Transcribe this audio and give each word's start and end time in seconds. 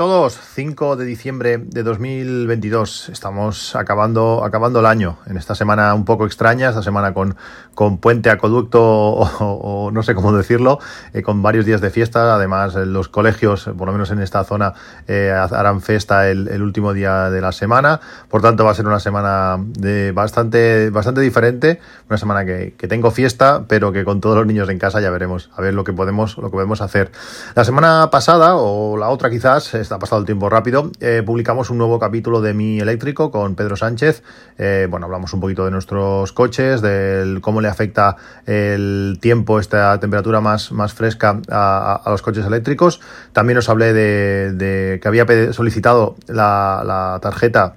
Todos, 0.00 0.38
5 0.54 0.96
de 0.96 1.04
diciembre 1.04 1.58
de 1.58 1.82
2022. 1.82 3.10
Estamos 3.10 3.76
acabando, 3.76 4.42
acabando 4.46 4.80
el 4.80 4.86
año 4.86 5.18
en 5.26 5.36
esta 5.36 5.54
semana 5.54 5.92
un 5.92 6.06
poco 6.06 6.24
extraña, 6.24 6.70
esta 6.70 6.82
semana 6.82 7.12
con, 7.12 7.36
con 7.74 7.98
puente 7.98 8.30
acueducto 8.30 8.80
o, 8.82 9.90
no 9.92 10.02
sé 10.02 10.14
cómo 10.14 10.32
decirlo, 10.32 10.78
eh, 11.12 11.20
con 11.20 11.42
varios 11.42 11.66
días 11.66 11.82
de 11.82 11.90
fiesta. 11.90 12.34
Además, 12.34 12.76
los 12.76 13.10
colegios, 13.10 13.68
por 13.76 13.88
lo 13.88 13.92
menos 13.92 14.10
en 14.10 14.20
esta 14.22 14.42
zona, 14.42 14.72
eh, 15.06 15.32
harán 15.32 15.82
fiesta 15.82 16.30
el, 16.30 16.62
último 16.62 16.94
día 16.94 17.28
de 17.28 17.42
la 17.42 17.52
semana. 17.52 18.00
Por 18.30 18.40
tanto, 18.40 18.64
va 18.64 18.70
a 18.70 18.74
ser 18.74 18.86
una 18.86 19.00
semana 19.00 19.62
de 19.62 20.12
bastante, 20.12 20.88
bastante 20.88 21.20
diferente, 21.20 21.78
una 22.08 22.16
semana 22.16 22.46
que, 22.46 22.72
que 22.78 22.88
tengo 22.88 23.10
fiesta, 23.10 23.66
pero 23.68 23.92
que 23.92 24.06
con 24.06 24.22
todos 24.22 24.38
los 24.38 24.46
niños 24.46 24.70
en 24.70 24.78
casa 24.78 25.02
ya 25.02 25.10
veremos 25.10 25.50
a 25.54 25.60
ver 25.60 25.74
lo 25.74 25.84
que 25.84 25.92
podemos, 25.92 26.38
lo 26.38 26.44
que 26.44 26.52
podemos 26.52 26.80
hacer. 26.80 27.12
La 27.54 27.66
semana 27.66 28.08
pasada, 28.10 28.56
o 28.56 28.96
la 28.96 29.10
otra 29.10 29.28
quizás, 29.28 29.74
está 29.90 29.98
pasado 29.98 30.20
el 30.20 30.26
tiempo 30.26 30.48
rápido, 30.48 30.92
eh, 31.00 31.24
publicamos 31.26 31.68
un 31.68 31.78
nuevo 31.78 31.98
capítulo 31.98 32.40
de 32.40 32.54
Mi 32.54 32.78
Eléctrico 32.78 33.32
con 33.32 33.56
Pedro 33.56 33.74
Sánchez. 33.74 34.22
Eh, 34.56 34.86
bueno, 34.88 35.06
hablamos 35.06 35.32
un 35.32 35.40
poquito 35.40 35.64
de 35.64 35.72
nuestros 35.72 36.32
coches, 36.32 36.80
de 36.80 37.38
cómo 37.40 37.60
le 37.60 37.66
afecta 37.66 38.16
el 38.46 39.18
tiempo, 39.20 39.58
esta 39.58 39.98
temperatura 39.98 40.40
más, 40.40 40.70
más 40.70 40.94
fresca 40.94 41.40
a, 41.50 42.02
los 42.06 42.22
coches 42.22 42.46
eléctricos. 42.46 43.00
También 43.32 43.58
os 43.58 43.68
hablé 43.68 43.92
de, 43.92 45.00
que 45.02 45.08
había 45.08 45.26
solicitado 45.52 46.14
la 46.28 47.18
tarjeta 47.20 47.74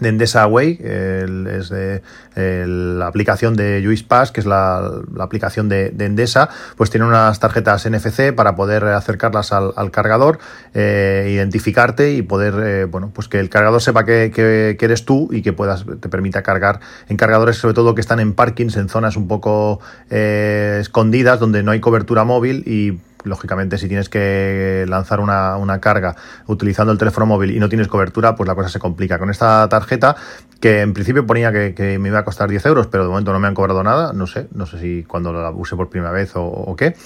de 0.00 0.08
Endesa 0.08 0.46
Way, 0.46 0.80
es 0.80 1.68
de 1.68 2.02
la 2.34 3.06
aplicación 3.06 3.54
de 3.54 3.82
Juice 3.84 4.04
Pass, 4.06 4.32
que 4.32 4.40
es 4.40 4.46
la, 4.46 4.90
aplicación 5.18 5.68
de, 5.68 5.94
Endesa, 5.98 6.48
pues 6.76 6.90
tiene 6.90 7.06
unas 7.06 7.38
tarjetas 7.40 7.88
NFC 7.88 8.32
para 8.34 8.54
poder 8.54 8.84
acercarlas 8.84 9.52
al, 9.52 9.90
cargador, 9.90 10.38
eh, 10.74 11.30
identificarte 11.32 12.12
y 12.12 12.22
poder, 12.22 12.54
eh, 12.64 12.84
bueno, 12.84 13.10
pues 13.12 13.28
que 13.28 13.40
el 13.40 13.48
cargador 13.48 13.82
sepa 13.82 14.04
que, 14.04 14.30
que, 14.34 14.84
eres 14.84 15.04
tú 15.04 15.28
y 15.30 15.42
que 15.42 15.52
puedas, 15.52 15.84
te 16.00 16.08
permita 16.08 16.42
cargar 16.42 16.80
en 17.08 17.16
cargadores, 17.16 17.56
sobre 17.56 17.74
todo 17.74 17.94
que 17.94 18.00
están 18.00 18.20
en 18.20 18.34
parkings, 18.34 18.76
en 18.76 18.88
zonas 18.88 19.16
un 19.16 19.28
poco 19.28 19.80
eh, 20.10 20.78
escondidas, 20.80 21.40
donde 21.40 21.62
no 21.62 21.72
hay 21.72 21.80
cobertura 21.80 22.24
móvil 22.24 22.64
y 22.66 22.98
lógicamente 23.24 23.78
si 23.78 23.88
tienes 23.88 24.08
que 24.08 24.84
lanzar 24.88 25.20
una, 25.20 25.56
una, 25.56 25.80
carga 25.80 26.16
utilizando 26.46 26.92
el 26.92 26.98
teléfono 26.98 27.26
móvil 27.26 27.50
y 27.52 27.60
no 27.60 27.68
tienes 27.68 27.88
cobertura, 27.88 28.36
pues 28.36 28.46
la 28.48 28.54
cosa 28.54 28.68
se 28.68 28.78
complica. 28.78 29.18
Con 29.18 29.30
esta 29.30 29.68
tarjeta, 29.68 30.16
que 30.60 30.80
en 30.80 30.92
principio 30.92 31.26
ponía 31.26 31.52
que, 31.52 31.98
me 31.98 32.08
iba 32.08 32.18
a 32.18 32.24
costar 32.24 32.48
10 32.48 32.66
euros, 32.66 32.86
pero 32.86 33.04
de 33.04 33.10
momento 33.10 33.32
no 33.32 33.40
me 33.40 33.48
han 33.48 33.54
cobrado 33.54 33.82
nada, 33.82 34.12
no 34.12 34.26
sé, 34.26 34.48
no 34.52 34.66
sé 34.66 34.78
si 34.78 35.04
cuando 35.04 35.32
la 35.32 35.50
use 35.50 35.76
por 35.76 35.88
primera 35.88 36.12
vez 36.12 36.36
o, 36.36 36.44
o 36.44 36.76
qué, 36.76 36.96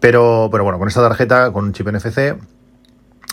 pero, 0.00 0.48
pero 0.50 0.64
bueno, 0.64 0.78
con 0.78 0.88
esta 0.88 1.02
tarjeta, 1.02 1.52
con 1.52 1.64
un 1.64 1.72
chip 1.72 1.88
NFC, 1.88 2.34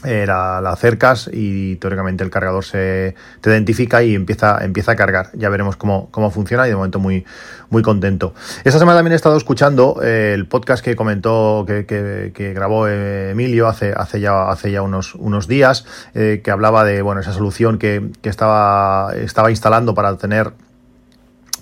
eh, 0.03 0.25
la, 0.25 0.57
acercas 0.57 1.29
y 1.31 1.75
teóricamente 1.75 2.23
el 2.23 2.31
cargador 2.31 2.65
se 2.65 3.15
te 3.39 3.51
identifica 3.51 4.01
y 4.01 4.15
empieza, 4.15 4.63
empieza 4.63 4.93
a 4.93 4.95
cargar. 4.95 5.29
Ya 5.33 5.49
veremos 5.49 5.75
cómo, 5.75 6.09
cómo 6.11 6.31
funciona 6.31 6.65
y 6.65 6.69
de 6.69 6.75
momento 6.75 6.97
muy, 6.99 7.25
muy 7.69 7.83
contento. 7.83 8.33
Esta 8.63 8.79
semana 8.79 8.97
también 8.97 9.13
he 9.13 9.15
estado 9.15 9.37
escuchando 9.37 9.99
eh, 10.03 10.33
el 10.33 10.47
podcast 10.47 10.83
que 10.83 10.95
comentó, 10.95 11.65
que, 11.67 11.85
que, 11.85 12.53
grabó 12.53 12.87
Emilio 12.87 13.67
hace, 13.67 13.93
hace 13.95 14.19
ya, 14.19 14.49
hace 14.49 14.71
ya 14.71 14.81
unos, 14.81 15.15
unos 15.15 15.47
días, 15.47 15.85
eh, 16.15 16.41
que 16.43 16.51
hablaba 16.51 16.83
de 16.83 17.01
bueno, 17.01 17.21
esa 17.21 17.33
solución 17.33 17.77
que, 17.77 18.09
que 18.21 18.29
estaba, 18.29 19.13
estaba 19.15 19.51
instalando 19.51 19.93
para 19.93 20.17
tener 20.17 20.53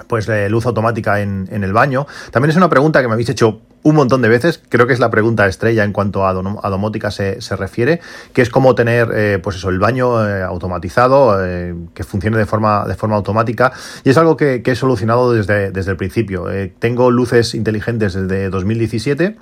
pues 0.08 0.28
luz 0.50 0.66
automática 0.66 1.22
en, 1.22 1.48
en, 1.52 1.64
el 1.64 1.74
baño. 1.74 2.08
También 2.32 2.52
es 2.52 2.58
una 2.58 2.70
pregunta 2.70 3.02
que 3.02 3.08
me 3.08 3.14
habéis 3.14 3.30
hecho 3.30 3.62
un 3.84 3.96
montón 3.96 4.22
de 4.22 4.30
veces, 4.30 4.62
creo 4.70 4.88
que 4.88 4.94
es 4.94 5.00
la 5.00 5.10
pregunta 5.10 5.48
estrella 5.48 5.84
en 5.84 5.94
cuanto 5.94 6.28
a, 6.28 6.34
domótica 6.34 7.12
se, 7.12 7.42
se, 7.42 7.56
refiere, 7.56 8.02
que 8.34 8.42
es 8.42 8.50
cómo 8.50 8.76
tener 8.76 9.09
eh, 9.14 9.40
pues 9.42 9.56
eso, 9.56 9.70
el 9.70 9.80
baño 9.80 10.28
eh, 10.28 10.44
automatizado, 10.44 11.46
eh, 11.46 11.74
que 11.94 12.04
funcione 12.04 12.38
de 12.38 12.46
forma, 12.46 12.86
de 12.86 12.96
forma 12.96 13.16
automática, 13.16 13.72
y 14.04 14.09
es 14.09 14.18
algo 14.18 14.36
que, 14.36 14.62
que 14.64 14.72
he 14.72 14.76
solucionado 14.76 15.32
desde, 15.32 15.72
desde 15.72 15.92
el 15.92 15.98
principio. 15.98 16.48
tengo 16.80 17.12
luces 17.12 17.56
inteligentes 17.56 18.14
desde 18.14 18.50
2017 18.50 19.38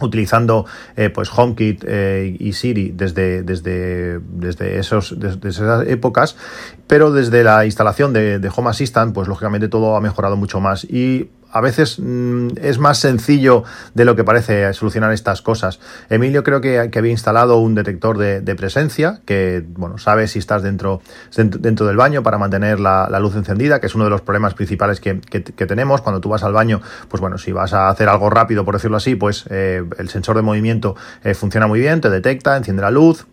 utilizando 0.00 0.66
eh, 0.96 1.10
pues 1.10 1.30
HomeKit 1.34 1.84
eh, 1.86 2.36
y 2.38 2.52
Siri 2.52 2.92
desde, 2.94 3.42
desde, 3.42 4.20
desde, 4.20 4.78
esos, 4.78 5.18
desde 5.18 5.48
esas 5.48 5.86
épocas, 5.86 6.36
pero 6.86 7.12
desde 7.12 7.44
la 7.44 7.64
instalación 7.64 8.12
de, 8.12 8.38
de, 8.38 8.50
Home 8.54 8.70
Assistant, 8.70 9.14
pues 9.14 9.28
lógicamente 9.28 9.68
todo 9.68 9.96
ha 9.96 10.00
mejorado 10.00 10.36
mucho 10.36 10.60
más. 10.60 10.84
Y 10.84 11.30
a 11.52 11.60
veces 11.60 11.98
mm, 11.98 12.48
es 12.60 12.78
más 12.78 12.98
sencillo 12.98 13.64
de 13.94 14.04
lo 14.04 14.16
que 14.16 14.24
parece 14.24 14.72
solucionar 14.74 15.12
estas 15.12 15.42
cosas. 15.42 15.80
Emilio 16.10 16.42
creo 16.42 16.60
que, 16.60 16.78
había 16.78 17.10
instalado 17.10 17.58
un 17.58 17.74
detector 17.74 18.18
de, 18.18 18.56
presencia 18.56 19.20
que, 19.26 19.64
bueno, 19.68 19.98
sabe 19.98 20.28
si 20.28 20.38
estás 20.38 20.62
dentro, 20.62 21.02
dentro 21.36 21.86
del 21.86 21.96
baño 21.96 22.22
para 22.22 22.38
mantener 22.38 22.80
la, 22.80 23.08
luz 23.20 23.36
encendida, 23.36 23.80
que 23.80 23.86
es 23.86 23.94
uno 23.94 24.04
de 24.04 24.10
los 24.10 24.22
problemas 24.22 24.54
principales 24.54 25.00
que, 25.00 25.14
tenemos. 25.66 26.00
Cuando 26.00 26.20
tú 26.20 26.28
vas 26.28 26.42
al 26.42 26.52
baño, 26.52 26.80
pues 27.08 27.20
bueno, 27.20 27.38
si 27.38 27.52
vas 27.52 27.72
a 27.72 27.88
hacer 27.88 28.08
algo 28.08 28.30
rápido, 28.30 28.64
por 28.64 28.74
decirlo 28.74 28.96
así, 28.96 29.14
pues 29.14 29.44
eh, 29.50 29.84
el 29.98 30.08
sensor 30.08 30.36
de 30.36 30.42
movimiento 30.42 30.96
eh, 31.24 31.34
funciona 31.34 31.66
muy 31.66 31.80
bien, 31.80 32.00
te 32.00 32.10
detecta, 32.10 32.56
enciende 32.56 32.82
la 32.82 32.90
luz, 32.90 33.26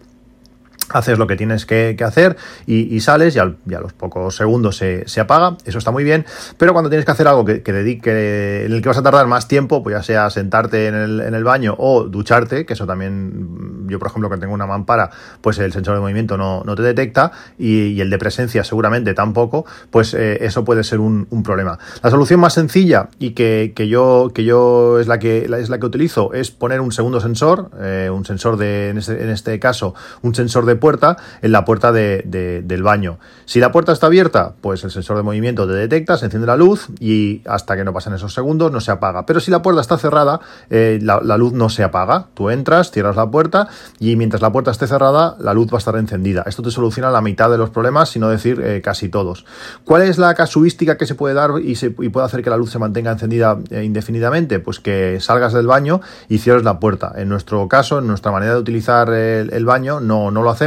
haces 0.89 1.17
lo 1.17 1.27
que 1.27 1.35
tienes 1.35 1.65
que, 1.65 1.95
hacer 2.03 2.35
y, 2.65 2.99
sales 2.99 3.35
y, 3.35 3.39
a 3.39 3.79
los 3.79 3.93
pocos 3.93 4.35
segundos 4.35 4.77
se, 4.77 5.19
apaga, 5.19 5.57
eso 5.65 5.77
está 5.77 5.91
muy 5.91 6.03
bien, 6.03 6.25
pero 6.57 6.73
cuando 6.73 6.89
tienes 6.89 7.05
que 7.05 7.11
hacer 7.11 7.27
algo 7.27 7.45
que, 7.45 7.61
dedique, 7.61 8.65
en 8.65 8.71
el 8.71 8.81
que 8.81 8.89
vas 8.89 8.97
a 8.97 9.03
tardar 9.03 9.27
más 9.27 9.47
tiempo, 9.47 9.83
pues 9.83 9.95
ya 9.95 10.03
sea 10.03 10.29
sentarte 10.29 10.87
en 10.87 10.95
el, 10.95 11.21
en 11.21 11.33
el, 11.33 11.43
baño 11.43 11.75
o 11.77 12.03
ducharte, 12.03 12.65
que 12.65 12.73
eso 12.73 12.85
también, 12.85 13.87
yo 13.87 13.99
por 13.99 14.07
ejemplo 14.07 14.29
que 14.29 14.37
tengo 14.37 14.53
una 14.53 14.65
mampara, 14.65 15.09
pues 15.41 15.59
el 15.59 15.71
sensor 15.71 15.95
de 15.95 16.01
movimiento 16.01 16.37
no, 16.37 16.63
te 16.75 16.81
detecta 16.81 17.31
y, 17.57 18.01
el 18.01 18.09
de 18.09 18.17
presencia 18.17 18.63
seguramente 18.63 19.13
tampoco, 19.13 19.65
pues 19.89 20.13
eh, 20.13 20.39
eso 20.41 20.65
puede 20.65 20.83
ser 20.83 20.99
un, 20.99 21.27
problema. 21.43 21.77
La 22.01 22.09
solución 22.09 22.39
más 22.39 22.53
sencilla 22.53 23.09
y 23.19 23.31
que, 23.31 23.73
yo, 23.87 24.31
que 24.33 24.43
yo 24.43 24.99
es 24.99 25.07
la 25.07 25.19
que, 25.19 25.45
es 25.45 25.69
la 25.69 25.79
que 25.79 25.85
utilizo 25.85 26.33
es 26.33 26.51
poner 26.51 26.79
un 26.81 26.91
segundo 26.91 27.19
sensor, 27.19 27.71
eh, 27.81 28.09
un 28.11 28.25
sensor 28.25 28.57
de, 28.57 28.89
en 28.89 28.97
este, 28.97 29.21
en 29.21 29.29
este 29.29 29.59
caso, 29.59 29.93
un 30.21 30.33
sensor 30.33 30.65
de 30.65 30.72
puerta 30.75 31.17
en 31.41 31.51
la 31.51 31.65
puerta 31.65 31.91
del 31.91 32.83
baño. 32.83 33.19
Si 33.45 33.59
la 33.59 33.71
puerta 33.71 33.91
está 33.91 34.07
abierta, 34.07 34.53
pues 34.61 34.83
el 34.83 34.91
sensor 34.91 35.17
de 35.17 35.23
movimiento 35.23 35.67
te 35.67 35.73
detecta, 35.73 36.17
se 36.17 36.25
enciende 36.25 36.47
la 36.47 36.55
luz 36.55 36.87
y 36.99 37.41
hasta 37.45 37.75
que 37.75 37.83
no 37.83 37.93
pasen 37.93 38.13
esos 38.13 38.33
segundos 38.33 38.71
no 38.71 38.79
se 38.79 38.91
apaga. 38.91 39.25
Pero 39.25 39.39
si 39.39 39.51
la 39.51 39.61
puerta 39.61 39.81
está 39.81 39.97
cerrada, 39.97 40.39
eh, 40.69 40.99
la, 41.01 41.19
luz 41.37 41.53
no 41.53 41.69
se 41.69 41.83
apaga. 41.83 42.27
Tú 42.33 42.49
entras, 42.49 42.91
cierras 42.91 43.15
la 43.15 43.29
puerta 43.29 43.67
y 43.99 44.15
mientras 44.15 44.41
la 44.41 44.51
puerta 44.51 44.71
esté 44.71 44.87
cerrada, 44.87 45.35
la 45.39 45.53
luz 45.53 45.67
va 45.67 45.75
a 45.75 45.79
estar 45.79 45.95
encendida. 45.97 46.43
Esto 46.45 46.61
te 46.61 46.71
soluciona 46.71 47.11
la 47.11 47.21
mitad 47.21 47.49
de 47.49 47.57
los 47.57 47.69
problemas, 47.69 48.09
si 48.09 48.19
no 48.19 48.29
decir 48.29 48.61
eh, 48.63 48.81
casi 48.81 49.09
todos. 49.09 49.45
¿Cuál 49.83 50.03
es 50.03 50.17
la 50.17 50.33
casuística 50.35 50.97
que 50.97 51.05
se 51.05 51.15
puede 51.15 51.35
dar 51.35 51.51
y, 51.61 51.75
se, 51.75 51.91
puede 51.91 52.25
hacer 52.25 52.43
que 52.43 52.49
la 52.49 52.57
luz 52.57 52.71
se 52.71 52.79
mantenga 52.79 53.11
encendida 53.11 53.59
eh, 53.71 53.83
indefinidamente? 53.83 54.59
Pues 54.59 54.79
que 54.79 55.19
salgas 55.19 55.53
del 55.53 55.67
baño 55.67 56.01
y 56.29 56.37
cierres 56.37 56.63
la 56.63 56.79
puerta. 56.79 57.13
En 57.17 57.29
nuestro 57.29 57.67
caso, 57.67 57.99
en 57.99 58.07
nuestra 58.07 58.31
manera 58.31 58.53
de 58.53 58.59
utilizar 58.59 59.09
el, 59.09 59.51
el 59.53 59.65
baño, 59.65 59.99
no, 59.99 60.31
no 60.31 60.43
lo 60.43 60.49
hacemos 60.49 60.62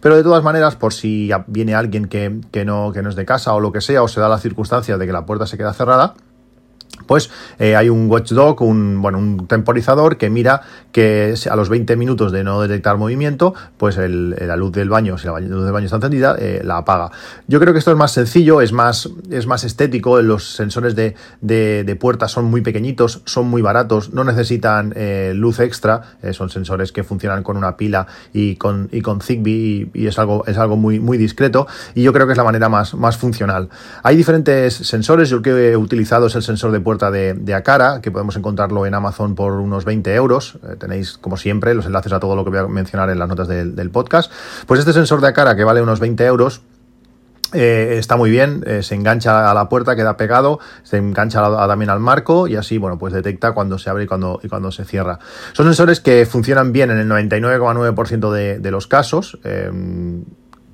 pero 0.00 0.16
de 0.16 0.22
todas 0.22 0.42
maneras, 0.42 0.76
por 0.76 0.92
si 0.92 1.30
viene 1.46 1.74
alguien 1.74 2.06
que, 2.06 2.40
que, 2.50 2.64
no, 2.64 2.92
que 2.92 3.02
no 3.02 3.08
es 3.08 3.16
de 3.16 3.24
casa 3.24 3.54
o 3.54 3.60
lo 3.60 3.72
que 3.72 3.80
sea, 3.80 4.02
o 4.02 4.08
se 4.08 4.20
da 4.20 4.28
la 4.28 4.38
circunstancia 4.38 4.98
de 4.98 5.06
que 5.06 5.12
la 5.12 5.26
puerta 5.26 5.46
se 5.46 5.56
queda 5.56 5.72
cerrada, 5.72 6.14
pues 7.12 7.28
eh, 7.58 7.76
hay 7.76 7.90
un 7.90 8.10
watchdog, 8.10 8.62
un, 8.62 9.02
bueno, 9.02 9.18
un 9.18 9.46
temporizador 9.46 10.16
que 10.16 10.30
mira 10.30 10.62
que 10.92 11.34
a 11.50 11.56
los 11.56 11.68
20 11.68 11.94
minutos 11.96 12.32
de 12.32 12.42
no 12.42 12.62
detectar 12.62 12.96
movimiento, 12.96 13.52
pues 13.76 13.98
la 13.98 14.56
luz 14.56 14.72
del 14.72 14.88
baño, 14.88 15.18
si 15.18 15.26
la 15.26 15.38
luz 15.38 15.62
del 15.62 15.72
baño 15.74 15.84
está 15.84 15.96
encendida, 15.96 16.36
eh, 16.38 16.62
la 16.64 16.78
apaga. 16.78 17.10
Yo 17.48 17.60
creo 17.60 17.74
que 17.74 17.80
esto 17.80 17.90
es 17.90 17.98
más 17.98 18.12
sencillo, 18.12 18.62
es 18.62 18.72
más, 18.72 19.10
es 19.30 19.46
más 19.46 19.64
estético, 19.64 20.22
los 20.22 20.54
sensores 20.54 20.96
de, 20.96 21.14
de, 21.42 21.96
puertas 21.96 22.32
son 22.32 22.46
muy 22.46 22.62
pequeñitos, 22.62 23.20
son 23.26 23.46
muy 23.46 23.60
baratos, 23.60 24.14
no 24.14 24.24
necesitan 24.24 24.94
eh, 24.96 25.32
luz 25.34 25.60
extra, 25.60 26.16
son 26.32 26.48
sensores 26.48 26.92
que 26.92 27.04
funcionan 27.04 27.42
con 27.42 27.58
una 27.58 27.76
pila 27.76 28.06
y 28.32 28.56
con, 28.56 28.88
y 28.90 29.02
con 29.02 29.20
Zigbee 29.20 29.90
y, 29.92 30.06
es 30.06 30.18
algo, 30.18 30.46
es 30.46 30.56
algo 30.56 30.78
muy, 30.78 30.98
muy 30.98 31.18
discreto 31.18 31.66
y 31.94 32.02
yo 32.02 32.14
creo 32.14 32.26
que 32.26 32.32
es 32.32 32.38
la 32.38 32.44
manera 32.44 32.70
más, 32.70 32.94
más 32.94 33.18
funcional. 33.18 33.68
Hay 34.02 34.16
diferentes 34.16 34.72
sensores, 34.72 35.28
yo 35.28 35.36
el 35.36 35.42
que 35.42 35.72
he 35.72 35.76
utilizado 35.76 36.22
es 36.26 36.34
el 36.36 36.42
sensor 36.42 36.72
de 36.72 36.80
puerta 36.80 37.01
de, 37.10 37.34
de, 37.34 37.62
que 38.02 38.10
podemos 38.10 38.36
encontrarlo 38.36 38.86
en 38.86 38.94
Amazon 38.94 39.34
por 39.34 39.52
unos 39.52 39.84
20 39.84 40.14
euros. 40.14 40.58
Eh, 40.62 40.76
tenéis, 40.78 41.18
como 41.18 41.36
siempre, 41.36 41.74
los 41.74 41.86
enlaces 41.86 42.12
a 42.12 42.20
todo 42.20 42.36
lo 42.36 42.44
que 42.44 42.50
voy 42.50 42.58
a 42.58 42.66
mencionar 42.66 43.10
en 43.10 43.18
las 43.18 43.28
notas 43.28 43.48
del, 43.48 43.90
podcast. 43.90 44.32
Pues 44.66 44.80
este 44.80 44.92
sensor 44.92 45.20
de 45.20 45.28
Acara, 45.28 45.56
que 45.56 45.64
vale 45.64 45.82
unos 45.82 46.00
20 46.00 46.24
euros, 46.24 46.62
eh, 47.52 47.96
está 47.98 48.16
muy 48.16 48.30
bien, 48.30 48.64
eh, 48.66 48.82
se 48.82 48.94
engancha 48.94 49.50
a 49.50 49.54
la 49.54 49.68
puerta, 49.68 49.94
queda 49.94 50.16
pegado, 50.16 50.58
se 50.82 50.96
engancha 50.96 51.42
también 51.66 51.90
al 51.90 52.00
marco 52.00 52.46
y 52.46 52.56
así, 52.56 52.78
bueno, 52.78 52.98
pues 52.98 53.12
detecta 53.12 53.52
cuando 53.52 53.78
se 53.78 53.90
abre 53.90 54.04
y 54.04 54.06
cuando, 54.06 54.40
y 54.42 54.48
cuando 54.48 54.72
se 54.72 54.84
cierra. 54.84 55.18
Son 55.52 55.66
sensores 55.66 56.00
que 56.00 56.24
funcionan 56.24 56.72
bien 56.72 56.90
en 56.90 56.98
el 56.98 57.08
99,9% 57.08 58.32
de, 58.32 58.58
de 58.58 58.70
los 58.70 58.86
casos. 58.86 59.38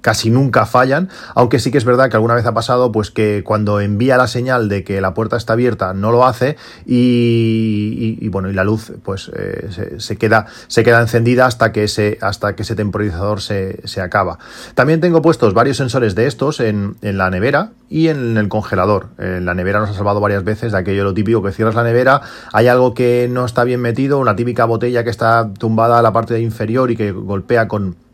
Casi 0.09 0.31
nunca 0.31 0.65
fallan, 0.65 1.11
aunque 1.35 1.59
sí 1.59 1.71
que 1.71 1.77
es 1.77 1.85
verdad 1.85 2.09
que 2.09 2.17
alguna 2.17 2.35
vez 2.35 2.47
ha 2.47 2.55
pasado 2.55 2.91
pues 2.91 3.11
que 3.11 3.43
cuando 3.45 3.79
envía 3.79 4.17
la 4.17 4.27
señal 4.27 4.71
de 4.71 4.83
que 4.83 5.03
la 5.03 5.13
puerta 5.13 5.37
está 5.37 5.53
abierta 5.53 5.93
no 5.93 6.13
lo 6.13 6.25
hace 6.25 6.57
y, 6.87 8.27
bueno 8.31 8.49
y 8.49 8.55
la 8.55 8.65
luz 8.65 8.91
pues 9.03 9.31
eh, 9.37 9.99
se, 9.99 10.17
queda 10.17 10.47
se 10.67 10.83
queda 10.83 11.03
encendida 11.03 11.45
hasta 11.45 11.73
que 11.73 11.85
ese 11.85 12.17
hasta 12.23 12.57
que 12.57 12.63
ese 12.63 12.75
temporizador 12.75 13.43
se, 13.43 13.87
se 13.87 14.01
acaba. 14.01 14.39
También 14.75 15.03
tengo 15.03 15.21
puestos 15.21 15.53
varios 15.53 15.77
sensores 15.77 16.15
de 16.15 16.27
estos 16.27 16.61
en, 16.61 16.97
en, 17.03 17.19
la 17.19 17.29
nevera 17.29 17.73
y 17.91 18.09
en 18.09 18.39
el 18.39 18.49
congelador. 18.49 19.09
En 19.19 19.45
la 19.45 19.53
nevera 19.53 19.81
nos 19.81 19.91
ha 19.91 19.93
salvado 19.93 20.21
varias 20.21 20.43
veces 20.43 20.73
de 20.73 20.79
aquello 20.79 21.05
lo 21.05 21.13
típico 21.13 21.43
que 21.43 21.53
cierras 21.53 21.75
la 21.75 21.85
nevera, 21.85 22.23
hay 22.55 22.67
algo 22.67 22.95
que 22.95 23.29
no 23.31 23.45
está 23.45 23.65
bien 23.65 23.83
metido, 23.83 24.19
una 24.19 24.37
típica 24.37 24.65
botella 24.65 25.05
que 25.05 25.11
está 25.11 25.53
tumbada 25.53 25.99
a 25.99 26.03
la 26.03 26.15
parte 26.15 26.41
inferior 26.41 26.91
y 26.91 26.97
que 26.97 27.13
golpea 27.13 27.69
con 27.69 28.08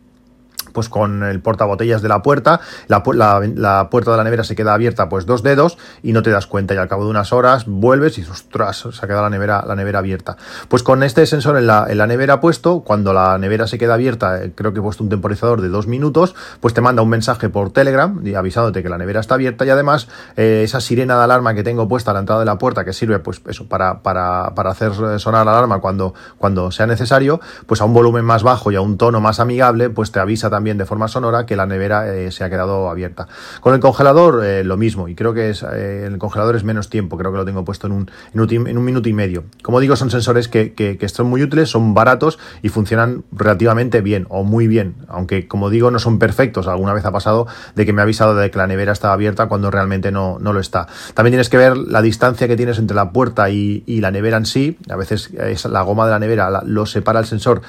pues 0.75 0.89
con 0.89 1.23
el 1.23 1.39
portabotellas 1.39 2.03
de 2.03 2.09
la 2.09 2.21
puerta, 2.21 2.59
la, 2.87 3.01
puerta 3.01 4.11
de 4.11 4.17
la 4.17 4.23
nevera 4.23 4.43
se 4.43 4.55
queda 4.55 4.75
abierta 4.75 5.09
pues 5.09 5.25
dos 5.25 5.41
dedos 5.41 5.79
y 6.03 6.11
no 6.11 6.21
te 6.21 6.29
das 6.29 6.45
cuenta 6.45 6.75
y 6.75 6.77
al 6.77 6.87
cabo 6.87 7.05
de 7.05 7.09
unas 7.09 7.33
horas 7.33 7.65
vuelves 7.65 8.19
y 8.19 8.21
ostras, 8.21 8.85
se 8.91 9.03
ha 9.03 9.07
quedado 9.07 9.23
la 9.23 9.29
nevera, 9.31 9.63
la 9.65 9.75
nevera 9.75 9.99
abierta. 9.99 10.37
Pues 10.67 10.83
con 10.83 11.01
este 11.01 11.25
sensor 11.25 11.57
en 11.57 11.65
la, 11.65 11.87
en 11.89 11.97
la 11.97 12.05
nevera 12.05 12.39
puesto, 12.39 12.81
cuando 12.81 13.13
la 13.13 13.37
nevera 13.37 13.65
se 13.65 13.77
queda 13.77 13.95
abierta, 13.95 14.43
eh, 14.43 14.51
creo 14.53 14.73
que 14.73 14.79
he 14.79 14.83
puesto 14.83 15.03
un 15.03 15.09
temporizador 15.09 15.61
de 15.61 15.69
dos 15.69 15.87
minutos, 15.87 16.35
pues 16.59 16.73
te 16.73 16.81
manda 16.81 17.01
un 17.01 17.09
mensaje 17.09 17.49
por 17.49 17.71
Telegram 17.71 18.21
avisándote 18.35 18.83
que 18.83 18.89
la 18.89 18.97
nevera 18.97 19.21
está 19.21 19.35
abierta 19.35 19.65
y 19.65 19.69
además 19.69 20.09
eh, 20.35 20.61
esa 20.63 20.81
sirena 20.81 21.17
de 21.17 21.23
alarma 21.23 21.53
que 21.53 21.63
tengo 21.63 21.87
puesta 21.87 22.11
a 22.11 22.13
la 22.13 22.19
entrada 22.19 22.41
de 22.41 22.45
la 22.45 22.57
puerta 22.57 22.83
que 22.83 22.93
sirve 22.93 23.19
pues 23.19 23.41
eso 23.47 23.67
para, 23.67 24.01
para, 24.01 24.53
para 24.55 24.71
hacer 24.71 24.91
sonar 24.93 25.45
la 25.45 25.53
alarma 25.53 25.79
cuando, 25.79 26.13
cuando 26.37 26.71
sea 26.71 26.85
necesario, 26.85 27.39
pues 27.65 27.79
a 27.81 27.85
un 27.85 27.93
volumen 27.93 28.25
más 28.25 28.43
bajo 28.43 28.71
y 28.71 28.75
a 28.75 28.81
un 28.81 28.97
tono 28.97 29.21
más 29.21 29.39
amigable, 29.39 29.89
pues 29.89 30.11
te 30.11 30.19
avisa 30.19 30.49
también 30.49 30.64
de 30.73 30.85
forma 30.85 31.07
sonora 31.07 31.45
que 31.45 31.55
la 31.55 31.67
nevera 31.67 32.11
eh, 32.11 32.31
se 32.31 32.43
ha 32.43 32.49
quedado 32.49 32.89
abierta. 32.89 33.27
Con 33.61 33.75
el 33.75 33.79
congelador 33.79 34.43
eh, 34.43 34.63
lo 34.63 34.77
mismo, 34.77 35.07
y 35.07 35.13
creo 35.13 35.33
que 35.33 35.51
es, 35.51 35.63
eh, 35.63 36.05
el 36.07 36.17
congelador 36.17 36.55
es 36.55 36.63
menos 36.63 36.89
tiempo, 36.89 37.17
creo 37.17 37.31
que 37.31 37.37
lo 37.37 37.45
tengo 37.45 37.63
puesto 37.63 37.85
en 37.87 37.93
un, 37.93 38.11
en 38.33 38.77
un, 38.77 38.83
minuto 38.83 39.07
y 39.07 39.13
medio. 39.13 39.43
Como 39.61 39.79
digo, 39.79 39.95
son 39.95 40.09
sensores 40.09 40.47
que, 40.47 40.73
que, 40.73 41.09
son 41.09 41.27
muy 41.27 41.43
útiles, 41.43 41.69
son 41.69 41.93
baratos 41.93 42.39
y 42.63 42.69
funcionan 42.69 43.23
relativamente 43.31 44.01
bien 44.01 44.25
o 44.29 44.43
muy 44.43 44.67
bien, 44.67 44.95
aunque 45.07 45.47
como 45.47 45.69
digo 45.69 45.91
no 45.91 45.99
son 45.99 46.17
perfectos. 46.17 46.67
Alguna 46.67 46.93
vez 46.93 47.05
ha 47.05 47.11
pasado 47.11 47.45
de 47.75 47.85
que 47.85 47.93
me 47.93 48.01
ha 48.01 48.03
avisado 48.03 48.35
de 48.35 48.49
que 48.49 48.57
la 48.57 48.65
nevera 48.65 48.91
estaba 48.91 49.13
abierta 49.13 49.47
cuando 49.47 49.69
realmente 49.69 50.11
no, 50.11 50.39
no 50.39 50.51
lo 50.51 50.59
está. 50.59 50.87
También 51.13 51.33
tienes 51.33 51.49
que 51.49 51.57
ver 51.57 51.77
la 51.77 52.01
distancia 52.01 52.47
que 52.47 52.57
tienes 52.57 52.79
entre 52.79 52.95
la 52.95 53.11
puerta 53.11 53.51
y, 53.51 53.83
y 53.85 54.01
la 54.01 54.09
nevera 54.09 54.37
en 54.37 54.47
sí. 54.47 54.79
A 54.89 54.95
veces 54.95 55.29
es 55.37 55.65
la 55.65 55.83
goma 55.83 56.05
de 56.05 56.11
la 56.11 56.19
nevera 56.19 56.63
lo 56.65 56.85
separa 56.87 57.19
el 57.19 57.25
sensor 57.25 57.61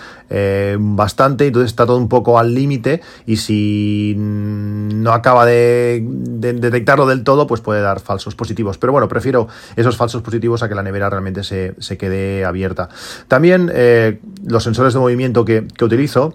bastante, 0.79 1.47
entonces 1.47 1.71
está 1.71 1.85
todo 1.85 1.99
un 1.99 2.09
poco 2.09 2.39
al 2.39 2.55
límite 2.55 2.86
y 3.27 3.37
si 3.37 4.15
no 4.17 5.13
acaba 5.13 5.47
de, 5.47 6.03
detectarlo 6.07 7.07
del 7.07 7.25
todo, 7.25 7.47
pues 7.47 7.61
puede 7.61 7.81
dar 7.81 8.01
falsos 8.01 8.35
positivos. 8.35 8.79
Pero 8.79 8.93
bueno, 8.93 9.09
prefiero 9.09 9.49
esos 9.77 9.97
falsos 9.97 10.23
positivos 10.23 10.63
a 10.63 10.69
que 10.69 10.75
la 10.75 10.83
nevera 10.83 11.11
realmente 11.11 11.43
se, 11.45 11.75
quede 11.99 12.45
abierta. 12.45 12.89
También 13.29 13.71
eh, 13.73 14.21
los 14.45 14.63
sensores 14.65 14.95
de 14.95 15.01
movimiento 15.01 15.45
que, 15.45 15.67
que 15.67 15.85
utilizo, 15.85 16.35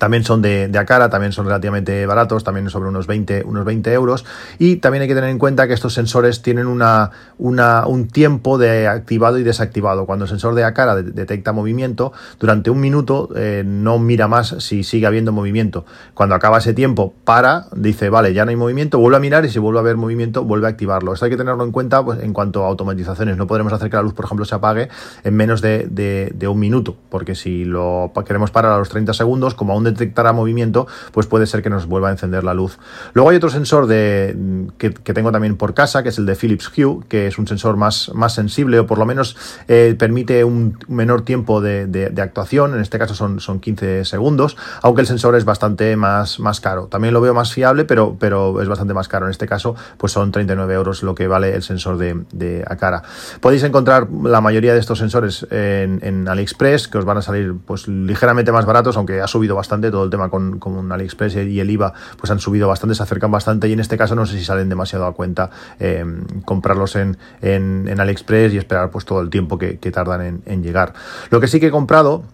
también 0.00 0.24
son 0.24 0.40
de, 0.40 0.68
de 0.68 0.78
Acara, 0.78 1.10
también 1.10 1.30
son 1.30 1.44
relativamente 1.44 2.06
baratos, 2.06 2.42
también 2.42 2.70
sobre 2.70 2.88
unos 2.88 3.06
20, 3.06 3.44
unos 3.44 3.66
20 3.66 3.92
euros. 3.92 4.24
Y 4.58 4.76
también 4.76 5.02
hay 5.02 5.08
que 5.08 5.14
tener 5.14 5.28
en 5.28 5.38
cuenta 5.38 5.68
que 5.68 5.74
estos 5.74 5.92
sensores 5.92 6.40
tienen 6.40 6.68
una, 6.68 7.10
una, 7.36 7.86
un 7.86 8.08
tiempo 8.08 8.56
de 8.56 8.88
activado 8.88 9.38
y 9.38 9.42
desactivado. 9.42 10.06
Cuando 10.06 10.24
el 10.24 10.30
sensor 10.30 10.54
de 10.54 10.64
Acara 10.64 10.96
detecta 10.96 11.52
movimiento, 11.52 12.14
durante 12.38 12.70
un 12.70 12.80
minuto 12.80 13.28
eh, 13.36 13.62
no 13.66 13.98
mira 13.98 14.26
más 14.26 14.56
si 14.60 14.84
sigue 14.84 15.06
habiendo 15.06 15.32
movimiento. 15.32 15.84
Cuando 16.14 16.34
acaba 16.34 16.56
ese 16.56 16.72
tiempo, 16.72 17.12
para, 17.24 17.66
dice, 17.76 18.08
vale, 18.08 18.32
ya 18.32 18.46
no 18.46 18.52
hay 18.52 18.56
movimiento, 18.56 18.98
vuelve 18.98 19.18
a 19.18 19.20
mirar 19.20 19.44
y 19.44 19.50
si 19.50 19.58
vuelve 19.58 19.80
a 19.80 19.82
haber 19.82 19.98
movimiento, 19.98 20.44
vuelve 20.44 20.66
a 20.66 20.70
activarlo. 20.70 21.12
Esto 21.12 21.26
hay 21.26 21.30
que 21.30 21.36
tenerlo 21.36 21.62
en 21.62 21.72
cuenta 21.72 22.02
pues, 22.02 22.22
en 22.22 22.32
cuanto 22.32 22.64
a 22.64 22.68
automatizaciones. 22.68 23.36
No 23.36 23.46
podremos 23.46 23.74
hacer 23.74 23.90
que 23.90 23.96
la 23.96 24.02
luz, 24.02 24.14
por 24.14 24.24
ejemplo, 24.24 24.46
se 24.46 24.54
apague 24.54 24.88
en 25.24 25.36
menos 25.36 25.60
de, 25.60 25.88
de, 25.90 26.32
de 26.34 26.48
un 26.48 26.58
minuto, 26.58 26.96
porque 27.10 27.34
si 27.34 27.66
lo 27.66 28.10
queremos 28.26 28.50
parar 28.50 28.72
a 28.72 28.78
los 28.78 28.88
30 28.88 29.12
segundos, 29.12 29.54
como 29.54 29.74
aún 29.74 29.89
detectará 29.90 30.32
movimiento, 30.32 30.86
pues 31.12 31.26
puede 31.26 31.46
ser 31.46 31.62
que 31.62 31.70
nos 31.70 31.86
vuelva 31.86 32.08
a 32.08 32.12
encender 32.12 32.44
la 32.44 32.54
luz. 32.54 32.78
Luego 33.12 33.30
hay 33.30 33.36
otro 33.36 33.50
sensor 33.50 33.86
de, 33.86 34.36
que, 34.78 34.90
tengo 34.90 35.32
también 35.32 35.56
por 35.56 35.74
casa, 35.74 36.02
que 36.02 36.10
es 36.10 36.18
el 36.18 36.26
de 36.26 36.36
Philips 36.36 36.70
Hue, 36.76 37.00
que 37.08 37.26
es 37.26 37.38
un 37.38 37.46
sensor 37.46 37.76
más, 37.76 38.10
más 38.14 38.34
sensible 38.34 38.78
o 38.78 38.86
por 38.86 38.98
lo 38.98 39.06
menos 39.06 39.36
eh, 39.68 39.94
permite 39.98 40.44
un 40.44 40.78
menor 40.88 41.22
tiempo 41.22 41.60
de, 41.60 42.12
actuación, 42.20 42.74
en 42.74 42.80
este 42.80 42.98
caso 42.98 43.14
son, 43.14 43.40
son 43.40 43.60
15 43.60 44.04
segundos, 44.04 44.56
aunque 44.82 45.00
el 45.00 45.06
sensor 45.06 45.34
es 45.36 45.44
bastante 45.44 45.96
más, 45.96 46.38
más 46.38 46.60
caro. 46.60 46.86
También 46.86 47.14
lo 47.14 47.20
veo 47.20 47.34
más 47.34 47.52
fiable, 47.52 47.84
pero, 47.84 48.16
pero 48.18 48.60
es 48.60 48.68
bastante 48.68 48.94
más 48.94 49.08
caro. 49.08 49.26
En 49.26 49.30
este 49.30 49.46
caso, 49.46 49.74
pues 49.96 50.12
son 50.12 50.30
39 50.30 50.74
euros 50.74 51.02
lo 51.02 51.14
que 51.14 51.26
vale 51.26 51.54
el 51.54 51.62
sensor 51.62 51.98
de, 51.98 52.24
de 52.32 52.64
Acara. 52.66 53.02
Podéis 53.40 53.62
encontrar 53.62 54.08
la 54.10 54.40
mayoría 54.40 54.74
de 54.74 54.80
estos 54.80 54.98
sensores 54.98 55.46
en, 55.50 56.00
en 56.02 56.28
AliExpress, 56.28 56.88
que 56.88 56.98
os 56.98 57.04
van 57.04 57.18
a 57.18 57.22
salir 57.22 57.54
pues 57.66 57.88
ligeramente 57.88 58.52
más 58.52 58.66
baratos, 58.66 58.96
aunque 58.96 59.20
ha 59.20 59.26
subido 59.26 59.54
bastante 59.54 59.79
todo 59.88 60.04
el 60.04 60.10
tema 60.10 60.28
con, 60.28 60.58
con 60.58 60.90
AliExpress 60.90 61.36
y 61.36 61.60
el 61.60 61.70
IVA, 61.70 61.94
pues 62.18 62.30
han 62.32 62.40
subido 62.40 62.66
bastante, 62.66 62.96
se 62.96 63.02
acercan 63.04 63.30
bastante 63.30 63.68
y 63.68 63.72
en 63.72 63.80
este 63.80 63.96
caso 63.96 64.16
no 64.16 64.26
sé 64.26 64.36
si 64.36 64.44
salen 64.44 64.68
demasiado 64.68 65.06
a 65.06 65.12
cuenta 65.12 65.50
eh, 65.78 66.04
comprarlos 66.44 66.96
en, 66.96 67.16
en, 67.40 68.00
AliExpress 68.00 68.52
y 68.52 68.58
esperar 68.58 68.90
pues 68.90 69.04
todo 69.04 69.20
el 69.20 69.30
tiempo 69.30 69.58
que, 69.58 69.76
tardan 69.90 70.22
en, 70.22 70.42
en 70.46 70.62
llegar. 70.62 70.92
Lo 71.30 71.40
que 71.40 71.46
sí 71.46 71.60
que 71.60 71.68
he 71.68 71.70
comprado 71.70 72.24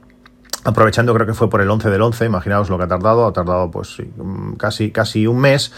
aprovechando 0.66 1.14
creo 1.14 1.26
que 1.26 1.34
fue 1.34 1.48
por 1.48 1.60
el 1.60 1.70
11 1.70 1.90
del 1.90 2.02
11, 2.02 2.26
imaginaos 2.26 2.68
lo 2.68 2.76
que 2.76 2.84
ha 2.84 2.88
tardado, 2.88 3.26
ha 3.26 3.32
tardado 3.32 3.70
pues 3.70 3.98
mm, 4.16 4.54
casi, 4.54 4.90
casi 4.90 5.26
un 5.26 5.38
mes, 5.38 5.72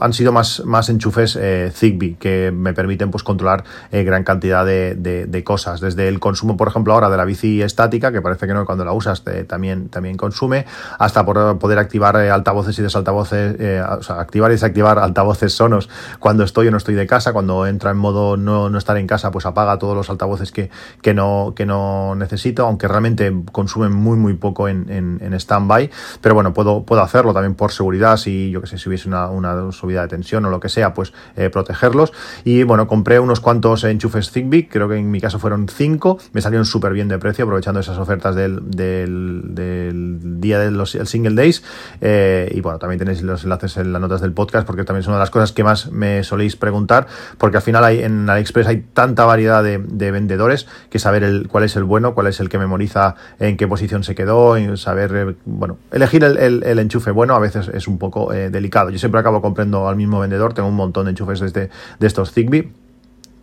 han 0.00 0.12
sido 0.12 0.32
más, 0.32 0.64
más 0.64 0.88
enchufes 0.88 1.36
eh, 1.36 1.70
Zigbee 1.72 2.16
que 2.16 2.52
me 2.52 2.74
permiten 2.74 3.10
pues 3.10 3.22
controlar 3.22 3.64
eh, 3.92 4.02
gran 4.02 4.24
cantidad 4.24 4.66
de, 4.66 4.94
de, 4.94 5.44
cosas, 5.44 5.80
desde 5.80 6.08
el 6.08 6.20
consumo 6.20 6.56
por 6.56 6.68
ejemplo 6.68 6.92
ahora 6.92 7.10
de 7.10 7.16
la 7.16 7.24
bici 7.24 7.62
estática, 7.62 8.12
que 8.12 8.20
parece 8.20 8.46
que 8.46 8.54
no 8.54 8.66
cuando 8.66 8.84
la 8.84 8.92
usas 8.92 9.22
también, 9.46 9.88
también 9.88 10.16
consume, 10.16 10.66
hasta 10.98 11.24
por 11.24 11.58
poder 11.58 11.78
activar 11.78 12.16
eh, 12.16 12.30
altavoces 12.30 12.78
y 12.78 12.82
desaltavoces, 12.82 13.56
sea, 14.02 14.20
activar 14.20 14.50
y 14.50 14.54
desactivar 14.54 14.98
altavoces 14.98 15.52
sonos 15.52 15.88
cuando 16.18 16.42
estoy 16.42 16.68
o 16.68 16.70
no 16.70 16.76
estoy 16.76 16.94
de 16.94 17.06
casa, 17.06 17.32
cuando 17.32 17.66
entra 17.66 17.92
en 17.92 17.98
modo 17.98 18.36
no, 18.36 18.68
no 18.68 18.78
estar 18.78 18.96
en 18.96 19.06
casa 19.06 19.30
pues 19.30 19.46
apaga 19.46 19.78
todos 19.78 19.96
los 19.96 20.10
altavoces 20.10 20.50
que, 20.50 20.70
que, 21.02 21.14
no, 21.14 21.52
que 21.54 21.66
no 21.66 22.14
necesito, 22.16 22.66
aunque 22.66 22.88
realmente 22.88 23.32
consumen 23.52 23.91
muy, 23.92 24.16
muy 24.16 24.34
poco 24.34 24.68
en, 24.68 24.90
en, 24.90 25.18
en 25.20 25.34
stand-by, 25.34 25.90
pero 26.20 26.34
bueno, 26.34 26.52
puedo, 26.52 26.84
puedo 26.84 27.02
hacerlo 27.02 27.32
también 27.32 27.54
por 27.54 27.72
seguridad, 27.72 28.16
si 28.16 28.50
yo 28.50 28.60
que 28.60 28.66
sé, 28.66 28.78
si 28.78 28.88
hubiese 28.88 29.08
una, 29.08 29.28
una 29.28 29.72
subida 29.72 30.02
de 30.02 30.08
tensión 30.08 30.44
o 30.44 30.50
lo 30.50 30.60
que 30.60 30.68
sea, 30.68 30.94
pues 30.94 31.12
eh, 31.36 31.50
protegerlos. 31.50 32.12
Y 32.44 32.62
bueno, 32.64 32.86
compré 32.86 33.18
unos 33.18 33.40
cuantos 33.40 33.84
enchufes 33.84 34.30
Zigbee, 34.30 34.68
creo 34.68 34.88
que 34.88 34.96
en 34.96 35.10
mi 35.10 35.20
caso 35.20 35.38
fueron 35.38 35.68
cinco, 35.68 36.18
me 36.32 36.40
salieron 36.40 36.64
súper 36.64 36.92
bien 36.92 37.08
de 37.08 37.18
precio, 37.18 37.44
aprovechando 37.44 37.80
esas 37.80 37.98
ofertas 37.98 38.34
del, 38.34 38.70
del, 38.70 40.40
día 40.40 40.58
del 40.58 40.80
el 40.80 41.06
Single 41.06 41.34
Days. 41.34 41.62
Eh, 42.00 42.50
y 42.54 42.60
bueno, 42.60 42.78
también 42.78 42.98
tenéis 42.98 43.22
los 43.22 43.44
enlaces 43.44 43.76
en 43.76 43.92
las 43.92 44.00
notas 44.00 44.20
del 44.20 44.32
podcast, 44.32 44.66
porque 44.66 44.84
también 44.84 45.02
es 45.02 45.06
una 45.06 45.16
de 45.16 45.20
las 45.20 45.30
cosas 45.30 45.52
que 45.52 45.64
más 45.64 45.90
me 45.92 46.24
soléis 46.24 46.56
preguntar, 46.56 47.06
porque 47.38 47.58
al 47.58 47.62
final 47.62 47.84
hay, 47.84 48.00
en 48.02 48.28
AliExpress 48.28 48.66
hay 48.66 48.84
tanta 48.92 49.24
variedad 49.24 49.62
de, 49.62 49.78
de 49.78 50.10
vendedores 50.10 50.66
que 50.90 50.98
saber 50.98 51.22
el, 51.24 51.48
cuál 51.48 51.64
es 51.64 51.76
el 51.76 51.84
bueno, 51.84 52.14
cuál 52.14 52.26
es 52.26 52.40
el 52.40 52.48
que 52.48 52.58
memoriza 52.58 53.14
en 53.38 53.56
qué 53.56 53.68
posición 53.72 54.04
se 54.04 54.14
quedó, 54.14 54.58
y 54.58 54.76
saber, 54.76 55.16
eh, 55.16 55.34
bueno, 55.46 55.78
elegir 55.90 56.22
el, 56.24 56.62
el, 56.62 56.78
enchufe 56.78 57.10
bueno 57.10 57.34
a 57.34 57.38
veces 57.38 57.68
es 57.68 57.88
un 57.88 57.96
poco 57.96 58.30
eh, 58.30 58.50
delicado. 58.50 58.90
Yo 58.90 58.98
siempre 58.98 59.18
acabo 59.18 59.40
comprando 59.40 59.88
al 59.88 59.96
mismo 59.96 60.20
vendedor, 60.20 60.52
tengo 60.52 60.68
un 60.68 60.76
montón 60.76 61.06
de 61.06 61.12
enchufes 61.12 61.40
de, 61.40 61.70
de 61.98 62.06
estos 62.06 62.32
Zigbee. 62.32 62.70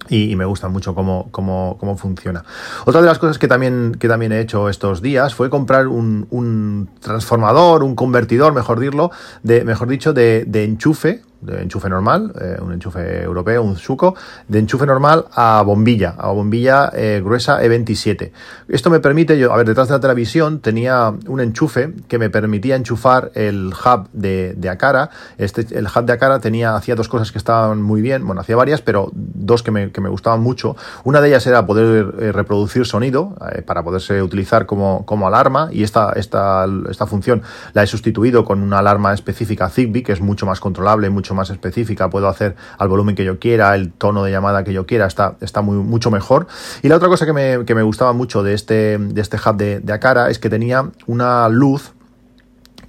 Y, 0.07 0.35
me 0.35 0.45
gusta 0.45 0.69
mucho 0.69 0.93
cómo, 0.93 1.29
cómo, 1.31 1.77
cómo, 1.79 1.97
funciona. 1.97 2.43
Otra 2.85 3.01
de 3.01 3.07
las 3.07 3.17
cosas 3.17 3.39
que 3.39 3.47
también, 3.47 3.95
que 3.99 4.07
también 4.07 4.31
he 4.31 4.39
hecho 4.39 4.69
estos 4.69 5.01
días 5.01 5.33
fue 5.33 5.49
comprar 5.49 5.87
un, 5.87 6.27
un 6.29 6.89
transformador, 6.99 7.83
un 7.83 7.95
convertidor, 7.95 8.53
mejor, 8.53 8.79
dirlo, 8.79 9.09
de, 9.41 9.63
mejor 9.63 9.87
dicho, 9.87 10.13
de, 10.13 10.45
de 10.45 10.63
enchufe 10.63 11.21
de 11.41 11.61
enchufe 11.61 11.89
normal, 11.89 12.33
eh, 12.39 12.57
un 12.61 12.73
enchufe 12.73 13.23
europeo, 13.23 13.63
un 13.63 13.77
suco, 13.77 14.15
de 14.47 14.59
enchufe 14.59 14.85
normal 14.85 15.25
a 15.31 15.61
bombilla, 15.61 16.15
a 16.17 16.29
bombilla 16.29 16.91
eh, 16.93 17.21
gruesa 17.23 17.61
E27. 17.63 18.31
Esto 18.67 18.89
me 18.89 18.99
permite, 18.99 19.37
yo, 19.37 19.53
a 19.53 19.57
ver, 19.57 19.67
detrás 19.67 19.87
de 19.87 19.93
la 19.95 19.99
televisión 19.99 20.59
tenía 20.59 21.13
un 21.27 21.39
enchufe 21.39 21.93
que 22.07 22.19
me 22.19 22.29
permitía 22.29 22.75
enchufar 22.75 23.31
el 23.35 23.67
hub 23.73 24.09
de, 24.13 24.53
de 24.55 24.69
Acara. 24.69 25.09
Este, 25.37 25.65
el 25.77 25.85
hub 25.85 26.05
de 26.05 26.13
Acara 26.13 26.39
tenía, 26.39 26.75
hacía 26.75 26.95
dos 26.95 27.07
cosas 27.07 27.31
que 27.31 27.37
estaban 27.37 27.81
muy 27.81 28.01
bien, 28.01 28.25
bueno, 28.25 28.41
hacía 28.41 28.55
varias, 28.55 28.81
pero 28.81 29.09
dos 29.13 29.63
que 29.63 29.71
me, 29.71 29.91
que 29.91 30.01
me 30.01 30.09
gustaban 30.09 30.41
mucho. 30.41 30.75
Una 31.03 31.21
de 31.21 31.29
ellas 31.29 31.47
era 31.47 31.65
poder 31.65 32.13
eh, 32.19 32.31
reproducir 32.31 32.85
sonido 32.85 33.35
para 33.65 33.83
poderse 33.83 34.21
utilizar 34.21 34.65
como, 34.65 35.05
como 35.05 35.27
alarma 35.27 35.69
y 35.71 35.83
esta, 35.83 36.13
esta, 36.13 36.65
esta 36.89 37.05
función 37.05 37.41
la 37.73 37.83
he 37.83 37.87
sustituido 37.87 38.45
con 38.45 38.61
una 38.61 38.79
alarma 38.79 39.13
específica 39.13 39.69
Zigbee 39.69 40.03
que 40.03 40.11
es 40.11 40.21
mucho 40.21 40.45
más 40.45 40.59
controlable, 40.59 41.09
mucho 41.09 41.28
más 41.33 41.49
específica, 41.49 42.09
puedo 42.09 42.27
hacer 42.27 42.55
al 42.77 42.87
volumen 42.87 43.15
que 43.15 43.23
yo 43.23 43.39
quiera, 43.39 43.75
el 43.75 43.91
tono 43.91 44.23
de 44.23 44.31
llamada 44.31 44.63
que 44.63 44.73
yo 44.73 44.85
quiera, 44.85 45.05
está, 45.05 45.35
está 45.41 45.61
muy, 45.61 45.77
mucho 45.77 46.11
mejor. 46.11 46.47
Y 46.81 46.89
la 46.89 46.95
otra 46.95 47.07
cosa 47.07 47.25
que 47.25 47.33
me, 47.33 47.65
que 47.65 47.75
me 47.75 47.83
gustaba 47.83 48.13
mucho 48.13 48.43
de 48.43 48.53
este, 48.53 48.97
de 48.97 49.21
este 49.21 49.37
hub 49.37 49.57
de, 49.57 49.79
de 49.79 49.93
Akara 49.93 50.29
es 50.29 50.39
que 50.39 50.49
tenía 50.49 50.89
una 51.07 51.49
luz 51.49 51.93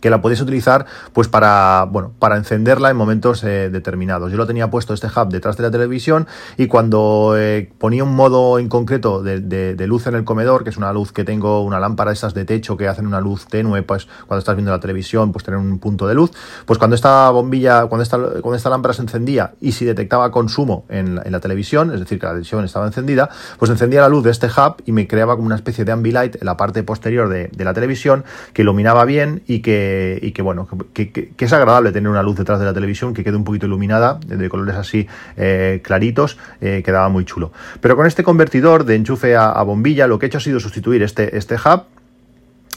que 0.01 0.11
la 0.11 0.21
podéis 0.21 0.41
utilizar 0.41 0.87
pues 1.13 1.29
para, 1.29 1.87
bueno, 1.91 2.13
para 2.19 2.37
encenderla 2.37 2.91
en 2.91 2.97
momentos 2.97 3.45
eh, 3.45 3.71
determinados. 3.71 4.31
Yo 4.31 4.37
lo 4.37 4.47
tenía 4.47 4.71
puesto 4.71 4.95
este 4.95 5.07
hub 5.07 5.29
detrás 5.29 5.57
de 5.57 5.63
la 5.63 5.71
televisión 5.71 6.27
y 6.57 6.67
cuando 6.67 7.35
eh, 7.37 7.71
ponía 7.79 8.05
un 8.05 8.15
modo 8.15 8.59
en 8.59 8.69
concreto 8.69 9.23
de, 9.23 9.87
luz 9.87 10.07
en 10.07 10.15
el 10.15 10.25
comedor, 10.25 10.65
que 10.65 10.71
es 10.71 10.77
una 10.77 10.93
luz 10.93 11.13
que 11.13 11.25
tengo, 11.25 11.63
una 11.63 11.81
lámpara 11.81 12.13
esas 12.13 12.35
de 12.35 12.45
techo 12.45 12.77
que 12.77 12.89
hacen 12.89 13.07
una 13.07 13.21
luz 13.21 13.47
tenue, 13.47 13.83
pues 13.83 14.07
cuando 14.27 14.39
estás 14.39 14.57
viendo 14.57 14.71
la 14.71 14.81
televisión, 14.81 15.33
pues 15.33 15.45
tener 15.45 15.59
un 15.59 15.79
punto 15.79 16.07
de 16.07 16.15
luz, 16.15 16.31
pues 16.65 16.79
cuando 16.79 16.95
esta 16.95 17.31
bombilla, 17.31 17.87
cuando 17.87 18.03
esta, 18.03 18.19
cuando 18.19 18.55
esta 18.55 18.71
lámpara 18.71 18.95
se 18.95 19.03
encendía 19.03 19.55
y 19.61 19.73
si 19.73 19.85
detectaba 19.85 20.31
consumo 20.31 20.85
en 20.89 21.17
la, 21.17 21.23
en 21.23 21.33
la 21.33 21.41
televisión, 21.41 21.93
es 21.93 22.01
decir, 22.01 22.19
que 22.19 22.27
la 22.27 22.33
televisión 22.33 22.65
estaba 22.65 22.87
encendida, 22.87 23.31
pues 23.59 23.71
encendía 23.71 24.01
la 24.01 24.09
luz 24.09 24.25
de 24.25 24.31
este 24.31 24.47
hub 24.47 24.77
y 24.87 24.93
me 24.93 25.07
creaba 25.07 25.35
como 25.35 25.47
una 25.47 25.57
especie 25.57 25.85
de 25.85 25.93
ambilight 25.93 26.37
en 26.37 26.47
la 26.47 26.57
parte 26.57 26.83
posterior 26.83 27.29
de, 27.29 27.49
de 27.49 27.65
la 27.65 27.75
televisión 27.75 28.25
que 28.53 28.63
iluminaba 28.63 29.05
bien 29.05 29.43
y 29.47 29.61
que 29.61 29.90
y 30.21 30.33
que 30.33 30.43
bueno, 30.43 30.69
que, 30.93 31.33
es 31.39 31.53
agradable 31.53 31.93
tener 31.93 32.11
una 32.11 32.23
luz 32.23 32.37
detrás 32.37 32.59
de 32.59 32.65
la 32.65 32.75
televisión 32.75 33.15
que 33.15 33.25
quede 33.25 33.37
un 33.37 33.45
poquito 33.45 33.67
iluminada, 33.67 34.19
de 34.25 34.49
colores 34.49 34.77
así 34.77 35.07
eh, 35.37 35.81
claritos, 35.83 36.39
eh, 36.61 36.83
quedaba 36.85 37.09
muy 37.09 37.25
chulo. 37.25 37.53
Pero 37.81 37.97
con 37.97 38.07
este 38.07 38.23
convertidor 38.23 38.85
de 38.85 38.97
enchufe 38.97 39.37
a, 39.37 39.63
bombilla, 39.63 40.07
lo 40.07 40.19
que 40.19 40.27
he 40.27 40.29
hecho 40.29 40.39
ha 40.39 40.43
sido 40.43 40.61
sustituir 40.61 41.03
este, 41.03 41.37
este 41.37 41.55
hub 41.57 41.85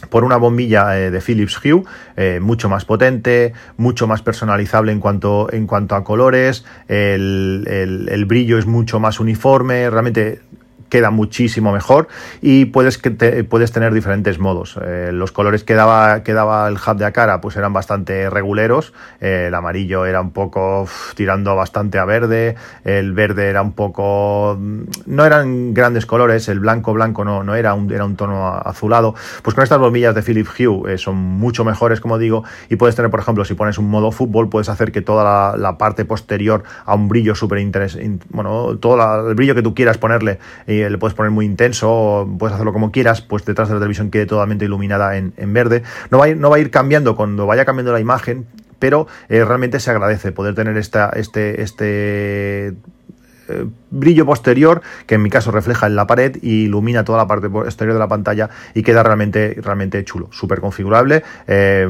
por 0.10 0.26
una 0.26 0.36
bombilla 0.36 1.00
eh, 1.00 1.12
de 1.12 1.22
Philips 1.22 1.60
Hue 1.64 1.84
mucho 2.42 2.68
más 2.68 2.86
potente, 2.86 3.54
mucho 3.78 4.06
más 4.06 4.22
personalizable 4.22 4.92
en 4.92 5.00
cuanto, 5.00 5.52
en 5.52 5.66
cuanto 5.66 5.96
a 5.96 6.04
colores, 6.04 6.66
el, 6.88 7.66
el, 7.68 8.26
brillo 8.26 8.58
es 8.58 8.66
mucho 8.66 9.00
más 9.00 9.20
uniforme, 9.20 9.90
realmente 9.90 10.42
queda 10.94 11.10
muchísimo 11.10 11.74
mejor 11.74 12.08
y 12.40 12.66
puedes, 12.66 13.00
que 13.00 13.10
puedes 13.44 13.72
tener 13.72 13.96
diferentes 13.96 14.38
modos. 14.38 14.78
Eh, 14.80 15.10
los 15.12 15.32
colores 15.32 15.64
que 15.64 15.74
daba, 15.74 16.22
que 16.22 16.34
daba 16.34 16.68
el 16.68 16.76
hub 16.76 16.98
de 16.98 17.06
Akara 17.06 17.42
pues 17.42 17.56
eran 17.56 17.74
bastante 17.74 18.30
reguleros. 18.30 18.94
Eh, 19.20 19.46
el 19.48 19.56
amarillo 19.56 20.06
era 20.06 20.22
un 20.22 20.30
poco 20.30 20.88
tirando 21.16 21.56
bastante 21.56 21.98
a 21.98 22.06
verde. 22.06 22.56
El 22.84 23.14
verde 23.14 23.48
era 23.48 23.64
un 23.64 23.72
poco... 23.72 24.56
Mm, 24.60 24.84
no 25.08 25.26
eran 25.26 25.74
grandes 25.74 26.06
colores. 26.06 26.48
El 26.48 26.60
blanco 26.60 26.94
blanco 26.94 27.26
no, 27.26 27.44
no 27.44 27.56
era, 27.56 27.74
un, 27.74 27.92
era 27.92 28.06
un 28.06 28.16
tono 28.16 28.50
azulado. 28.54 29.16
Pues 29.42 29.56
con 29.56 29.64
estas 29.64 29.80
bombillas 29.80 30.14
de 30.14 30.22
Philips 30.22 30.52
Hue 30.60 30.94
eh, 30.94 31.00
son 31.00 31.16
mucho 31.16 31.66
mejores, 31.66 32.02
como 32.02 32.20
digo, 32.20 32.44
y 32.70 32.76
puedes 32.76 32.96
tener, 32.96 33.10
por 33.10 33.20
ejemplo, 33.20 33.46
si 33.46 33.56
pones 33.56 33.80
un 33.80 33.90
modo 33.90 34.12
fútbol, 34.12 34.48
puedes 34.48 34.70
hacer 34.70 34.92
que 34.92 35.02
toda 35.02 35.58
la, 35.58 35.78
parte 35.80 36.06
posterior 36.06 36.64
a 36.86 36.94
un 36.94 37.08
brillo 37.10 37.34
súper 37.34 37.58
interesante, 37.58 38.24
bueno, 38.30 38.78
todo 38.78 39.28
el 39.28 39.34
brillo 39.34 39.56
que 39.56 39.64
tú 39.64 39.74
quieras 39.74 39.98
ponerle 39.98 40.38
le 40.90 40.98
puedes 40.98 41.16
poner 41.16 41.32
muy 41.32 41.46
intenso, 41.46 42.30
puedes 42.40 42.54
hacerlo 42.54 42.74
como 42.74 42.92
quieras, 42.92 43.22
pues 43.22 43.46
detrás 43.46 43.70
de 43.70 43.76
la 43.76 43.80
televisión 43.80 44.12
quede 44.12 44.26
totalmente 44.26 44.66
iluminada 44.66 45.18
en, 45.18 45.54
verde. 45.54 45.84
No 46.10 46.18
va, 46.18 46.26
a 46.26 46.60
ir, 46.60 46.72
cambiando 46.72 47.16
cuando 47.16 47.46
vaya 47.46 47.66
cambiando 47.66 47.92
la 47.92 48.00
imagen, 48.00 48.46
pero 48.80 49.08
eh, 49.30 49.44
realmente 49.46 49.80
se 49.80 49.92
agradece 49.92 50.32
poder 50.32 50.56
tener 50.56 50.78
este, 50.78 51.62
este 51.62 52.74
eh, 53.50 53.66
brillo 53.92 54.26
posterior 54.26 54.82
que 55.06 55.16
en 55.16 55.22
mi 55.22 55.30
caso 55.30 55.52
refleja 55.52 55.86
en 55.86 55.98
la 55.98 56.08
pared 56.08 56.38
y 56.42 56.64
ilumina 56.64 57.04
toda 57.04 57.18
la 57.18 57.28
parte 57.28 57.48
exterior 57.66 57.94
de 57.94 58.00
la 58.00 58.08
pantalla 58.08 58.50
y 58.74 58.84
queda 58.84 59.04
realmente, 59.04 60.06
chulo, 60.06 60.30
súper 60.32 60.62
configurable, 60.62 61.24
eh, 61.48 61.88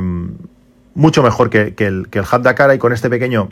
mucho 0.96 1.22
mejor 1.22 1.52
que, 1.52 1.74
el, 1.78 2.08
que 2.10 2.22
hub 2.22 2.42
de 2.42 2.76
y 2.76 2.78
con 2.80 2.92
este 2.92 3.10
pequeño 3.10 3.50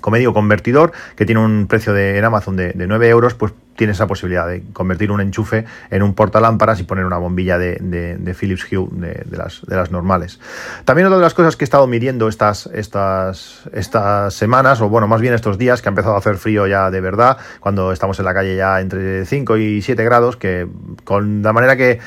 como 0.00 0.16
digo, 0.16 0.32
convertidor 0.32 0.92
que 1.16 1.26
tiene 1.26 1.40
un 1.40 1.66
precio 1.66 1.92
de, 1.92 2.18
en 2.18 2.24
Amazon 2.24 2.54
de, 2.56 2.72
de 2.72 2.86
9 2.86 3.08
euros, 3.08 3.34
pues 3.34 3.52
tiene 3.78 3.92
esa 3.92 4.08
posibilidad 4.08 4.48
de 4.48 4.64
convertir 4.72 5.12
un 5.12 5.20
enchufe 5.20 5.64
en 5.90 6.02
un 6.02 6.12
portalámparas 6.14 6.80
y 6.80 6.82
poner 6.82 7.04
una 7.04 7.16
bombilla 7.16 7.58
de, 7.58 8.36
Philips 8.38 8.66
Hue 8.70 8.88
de, 8.90 9.36
las, 9.36 9.90
normales. 9.92 10.40
También 10.84 11.06
otra 11.06 11.18
de 11.18 11.22
las 11.22 11.32
cosas 11.32 11.54
que 11.54 11.62
he 11.62 11.66
estado 11.66 11.86
midiendo 11.86 12.28
estas, 12.28 12.66
estas, 12.74 13.62
estas 13.72 14.34
semanas, 14.34 14.80
o 14.80 14.88
bueno, 14.88 15.06
más 15.06 15.20
bien 15.20 15.32
estos 15.32 15.58
días, 15.58 15.80
que 15.80 15.88
ha 15.88 15.90
empezado 15.90 16.16
a 16.16 16.18
hacer 16.18 16.38
frío 16.38 16.66
ya 16.66 16.90
de 16.90 17.00
verdad, 17.00 17.38
cuando 17.60 17.92
estamos 17.92 18.18
en 18.18 18.24
la 18.24 18.34
calle 18.34 18.56
ya 18.56 18.80
entre 18.80 19.24
5 19.24 19.56
y 19.58 19.80
7 19.80 20.02
grados, 20.02 20.36
que 20.36 20.66
con 21.04 21.42
la 21.42 21.52
manera 21.52 21.76
que, 21.76 22.00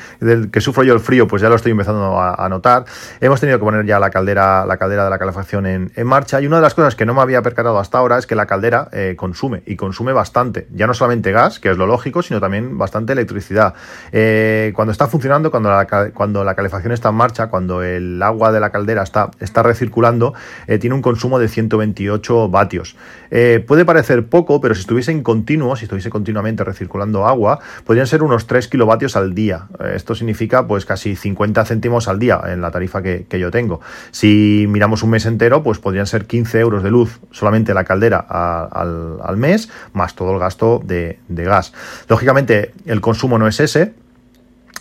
sufro 0.60 0.84
yo 0.84 0.92
el 0.92 1.00
frío, 1.00 1.26
pues 1.26 1.40
ya 1.40 1.48
lo 1.48 1.56
estoy 1.56 1.72
empezando 1.72 2.20
a, 2.20 2.46
notar. 2.50 2.84
Hemos 3.22 3.40
tenido 3.40 3.58
que 3.58 3.64
poner 3.64 3.86
ya 3.86 3.98
la 3.98 4.10
caldera, 4.10 4.66
la 4.66 4.76
caldera 4.76 5.04
de 5.04 5.10
la 5.10 5.18
calefacción 5.18 5.64
en, 5.64 5.90
en, 5.96 6.06
marcha, 6.06 6.38
y 6.42 6.46
una 6.46 6.56
de 6.56 6.62
las 6.62 6.74
cosas 6.74 6.94
que 6.94 7.06
no 7.06 7.14
me 7.14 7.22
había 7.22 7.40
percatado 7.40 7.78
hasta 7.78 7.96
ahora 7.96 8.18
es 8.18 8.26
que 8.26 8.34
la 8.34 8.44
caldera 8.44 8.88
eh, 8.92 9.14
consume, 9.16 9.62
y 9.64 9.76
consume 9.76 10.12
bastante, 10.12 10.66
ya 10.70 10.86
no 10.86 10.92
solamente 10.92 11.32
gas, 11.32 11.61
que 11.62 11.70
es 11.70 11.78
lo 11.78 11.86
lógico, 11.86 12.22
sino 12.22 12.40
también 12.40 12.76
bastante 12.76 13.12
electricidad. 13.12 13.74
Eh, 14.10 14.72
cuando 14.74 14.90
está 14.92 15.06
funcionando, 15.06 15.50
cuando 15.50 15.70
la, 15.70 16.10
cuando 16.12 16.44
la 16.44 16.54
calefacción 16.54 16.92
está 16.92 17.10
en 17.10 17.14
marcha, 17.14 17.46
cuando 17.46 17.82
el 17.82 18.20
agua 18.20 18.50
de 18.52 18.60
la 18.60 18.70
caldera 18.70 19.02
está, 19.04 19.30
está 19.38 19.62
recirculando, 19.62 20.34
eh, 20.66 20.78
tiene 20.78 20.96
un 20.96 21.02
consumo 21.02 21.38
de 21.38 21.48
128 21.48 22.48
vatios. 22.48 22.96
Eh, 23.30 23.64
puede 23.66 23.84
parecer 23.84 24.26
poco, 24.26 24.60
pero 24.60 24.74
si 24.74 24.80
estuviese 24.80 25.12
en 25.12 25.22
continuo, 25.22 25.76
si 25.76 25.84
estuviese 25.84 26.10
continuamente 26.10 26.64
recirculando 26.64 27.26
agua, 27.26 27.60
podrían 27.86 28.08
ser 28.08 28.24
unos 28.24 28.46
3 28.46 28.66
kilovatios 28.66 29.16
al 29.16 29.32
día. 29.32 29.68
esto 29.94 30.14
significa 30.16 30.66
pues 30.66 30.84
casi 30.84 31.14
50 31.14 31.64
céntimos 31.64 32.08
al 32.08 32.18
día 32.18 32.40
en 32.46 32.60
la 32.60 32.72
tarifa 32.72 33.02
que, 33.02 33.26
yo 33.32 33.50
tengo. 33.50 33.80
Si 34.10 34.66
miramos 34.68 35.02
un 35.02 35.10
mes 35.10 35.26
entero, 35.26 35.62
pues 35.62 35.78
podrían 35.78 36.06
ser 36.06 36.26
15 36.26 36.60
euros 36.60 36.82
de 36.82 36.90
luz 36.90 37.20
solamente 37.30 37.72
la 37.72 37.84
caldera 37.84 38.18
al, 38.18 39.18
al 39.22 39.36
mes, 39.36 39.70
más 39.92 40.14
todo 40.14 40.32
el 40.32 40.38
gasto 40.38 40.82
de 40.84 41.18
gas. 41.44 41.72
Lógicamente, 42.08 42.72
el 42.86 43.00
consumo 43.00 43.38
no 43.38 43.46
es 43.46 43.60
ese, 43.60 43.94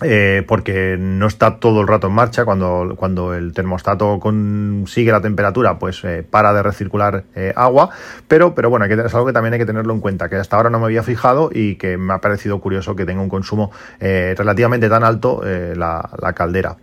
eh, 0.03 0.43
porque 0.47 0.97
no 0.97 1.27
está 1.27 1.59
todo 1.59 1.81
el 1.81 1.87
rato 1.87 2.07
en 2.07 2.13
marcha. 2.13 2.43
Cuando, 2.43 2.95
cuando 2.97 3.33
el 3.33 3.53
termostato 3.53 4.19
consigue 4.19 5.11
la 5.11 5.21
temperatura, 5.21 5.77
pues 5.77 6.03
eh, 6.03 6.25
para 6.27 6.53
de 6.53 6.63
recircular 6.63 7.23
eh, 7.35 7.53
agua. 7.55 7.91
Pero, 8.27 8.55
pero 8.55 8.69
bueno, 8.69 8.85
es 8.85 9.13
algo 9.13 9.27
que 9.27 9.33
también 9.33 9.53
hay 9.53 9.59
que 9.59 9.65
tenerlo 9.65 9.93
en 9.93 9.99
cuenta, 9.99 10.29
que 10.29 10.37
hasta 10.37 10.57
ahora 10.57 10.69
no 10.69 10.79
me 10.79 10.85
había 10.85 11.03
fijado 11.03 11.49
y 11.53 11.75
que 11.75 11.97
me 11.97 12.13
ha 12.13 12.19
parecido 12.19 12.59
curioso 12.59 12.95
que 12.95 13.05
tenga 13.05 13.21
un 13.21 13.29
consumo 13.29 13.71
relativamente 13.99 14.89
tan 14.89 15.03
alto 15.03 15.41
la 15.43 16.33
caldera. 16.35 16.77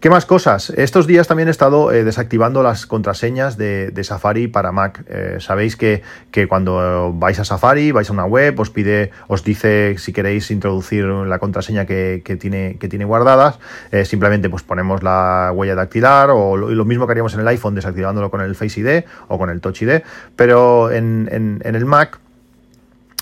¿Qué 0.00 0.10
más 0.10 0.26
cosas? 0.26 0.70
Estos 0.70 1.06
días 1.06 1.26
también 1.26 1.48
he 1.48 1.50
estado 1.50 1.90
eh, 1.90 2.04
desactivando 2.04 2.62
las 2.62 2.84
contraseñas 2.84 3.56
de, 3.56 3.92
Safari 4.04 4.46
para 4.46 4.70
Mac. 4.70 5.02
Eh, 5.08 5.38
sabéis 5.40 5.74
que, 5.74 6.02
que, 6.30 6.46
cuando 6.46 7.14
vais 7.14 7.38
a 7.40 7.44
Safari, 7.46 7.92
vais 7.92 8.10
a 8.10 8.12
una 8.12 8.26
web, 8.26 8.60
os 8.60 8.68
pide, 8.68 9.10
os 9.26 9.42
dice 9.42 9.96
si 9.96 10.12
queréis 10.12 10.50
introducir 10.50 11.06
la 11.06 11.38
contraseña 11.38 11.86
que, 11.86 12.20
tiene, 12.38 12.76
que 12.78 12.88
tiene 12.88 13.06
guardadas. 13.06 13.58
Eh, 13.90 14.04
simplemente 14.04 14.50
pues 14.50 14.62
ponemos 14.62 15.02
la 15.02 15.50
huella 15.54 15.74
dactilar 15.74 16.28
o 16.30 16.58
lo, 16.58 16.84
mismo 16.84 17.06
que 17.06 17.12
haríamos 17.12 17.32
en 17.32 17.40
el 17.40 17.48
iPhone 17.48 17.74
desactivándolo 17.74 18.30
con 18.30 18.42
el 18.42 18.54
Face 18.54 18.80
ID 18.80 19.04
o 19.28 19.38
con 19.38 19.48
el 19.48 19.62
Touch 19.62 19.80
ID. 19.80 20.02
Pero 20.36 20.90
en, 20.90 21.28
en, 21.32 21.62
en 21.64 21.74
el 21.74 21.86
Mac 21.86 22.20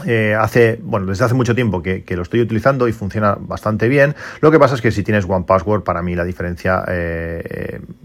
eh, 0.07 0.35
hace, 0.39 0.79
bueno, 0.83 1.07
desde 1.07 1.25
hace 1.25 1.35
mucho 1.35 1.55
tiempo 1.55 1.81
que, 1.81 2.05
lo 2.09 2.23
estoy 2.23 2.41
utilizando 2.41 2.89
y 2.89 2.93
funciona 2.93 3.37
bastante 3.39 3.89
bien. 3.89 4.15
Lo 4.41 4.51
que 4.51 4.59
pasa 4.59 4.75
es 4.75 4.81
que 4.81 4.91
si 4.91 5.05
tienes 5.05 5.25
One 5.29 5.45
Password, 5.47 5.85
para 5.85 6.03
mí 6.03 6.17
la 6.17 6.25
diferencia 6.25 6.85
eh, 6.89 7.79
mm, 7.81 8.04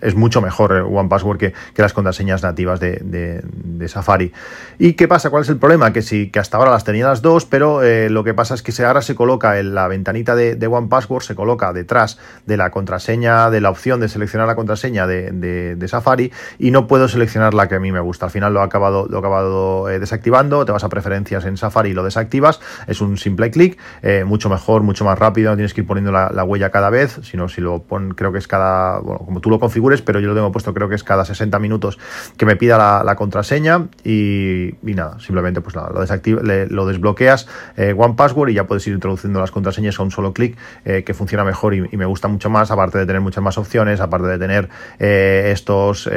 es 0.00 0.14
mucho 0.14 0.40
mejor 0.40 0.72
eh, 0.72 0.80
One 0.80 1.08
Password 1.08 1.38
que, 1.38 1.54
las 1.76 1.92
contraseñas 1.92 2.42
nativas 2.42 2.80
de, 2.80 3.42
Safari. 3.88 4.32
¿Y 4.78 4.92
qué 4.92 5.08
pasa? 5.08 5.30
¿Cuál 5.30 5.42
es 5.42 5.48
el 5.48 5.56
problema? 5.56 5.92
Que 5.92 6.02
sí, 6.02 6.30
que 6.30 6.38
hasta 6.38 6.58
ahora 6.58 6.70
las 6.70 6.84
tenía 6.84 7.06
las 7.06 7.22
dos, 7.22 7.46
pero 7.46 7.80
lo 7.82 8.24
que 8.24 8.34
pasa 8.34 8.54
es 8.54 8.62
que 8.62 8.70
ahora 8.84 9.02
se 9.02 9.14
coloca 9.14 9.58
en 9.58 9.74
la 9.74 9.88
ventanita 9.88 10.34
de, 10.34 10.66
One 10.66 10.88
Password, 10.88 11.22
se 11.22 11.34
coloca 11.34 11.72
detrás 11.72 12.18
de 12.46 12.56
la 12.56 12.70
contraseña, 12.70 13.50
de 13.50 13.60
la 13.60 13.70
opción 13.70 14.00
de 14.00 14.08
seleccionar 14.08 14.46
la 14.46 14.54
contraseña 14.54 15.06
de, 15.06 15.86
Safari 15.88 16.30
y 16.58 16.70
no 16.70 16.86
puedo 16.86 17.08
seleccionar 17.08 17.54
la 17.54 17.66
que 17.66 17.74
a 17.76 17.80
mí 17.80 17.90
me 17.90 18.00
gusta. 18.00 18.26
Al 18.26 18.32
final 18.32 18.54
lo 18.54 18.60
he 18.60 18.64
acabado, 18.64 19.06
lo 19.08 19.16
he 19.16 19.18
acabado 19.18 19.86
desactivando, 19.86 20.64
te 20.64 20.72
vas 20.72 20.84
a 20.84 20.88
preferir 20.88 21.10
en 21.10 21.56
Safari 21.56 21.90
y 21.90 21.94
lo 21.94 22.04
desactivas, 22.04 22.60
es 22.86 23.00
un 23.00 23.16
simple 23.16 23.50
clic, 23.50 23.78
eh, 24.02 24.24
mucho 24.24 24.48
mejor, 24.48 24.82
mucho 24.82 25.04
más 25.04 25.18
rápido, 25.18 25.50
no 25.50 25.56
tienes 25.56 25.74
que 25.74 25.82
ir 25.82 25.86
poniendo 25.86 26.12
la, 26.12 26.44
huella 26.44 26.70
cada 26.70 26.90
vez, 26.90 27.20
sino 27.22 27.48
si 27.48 27.60
lo 27.60 27.82
pon, 27.82 28.14
creo 28.14 28.32
que 28.32 28.38
es 28.38 28.48
cada, 28.48 29.00
como 29.30 29.40
tú 29.40 29.48
lo 29.48 29.60
configures, 29.60 30.02
pero 30.02 30.18
yo 30.18 30.26
lo 30.26 30.34
tengo 30.34 30.50
puesto, 30.50 30.74
creo 30.74 30.88
que 30.88 30.96
es 30.96 31.04
cada 31.04 31.24
60 31.24 31.56
minutos 31.60 32.00
que 32.36 32.46
me 32.46 32.56
pida 32.56 33.04
la, 33.04 33.14
contraseña 33.14 33.86
y, 34.02 34.74
nada, 34.82 35.20
simplemente 35.20 35.60
pues 35.60 35.76
lo, 35.76 35.88
lo 35.88 36.86
desbloqueas 36.86 37.46
eh, 37.76 37.94
One 37.96 38.14
Password 38.16 38.50
y 38.50 38.54
ya 38.54 38.64
puedes 38.66 38.84
ir 38.88 38.94
introduciendo 38.94 39.38
las 39.38 39.52
contraseñas 39.52 40.00
a 40.00 40.02
un 40.02 40.10
solo 40.10 40.32
clic 40.32 40.58
eh, 40.84 41.04
que 41.04 41.14
funciona 41.14 41.44
mejor 41.44 41.74
y, 41.74 41.96
me 41.96 42.06
gusta 42.06 42.26
mucho 42.26 42.50
más, 42.50 42.72
aparte 42.72 42.98
de 42.98 43.06
tener 43.06 43.20
muchas 43.20 43.44
más 43.44 43.56
opciones, 43.56 44.00
aparte 44.00 44.26
de 44.26 44.38
tener 44.38 44.68
estos 44.98 46.08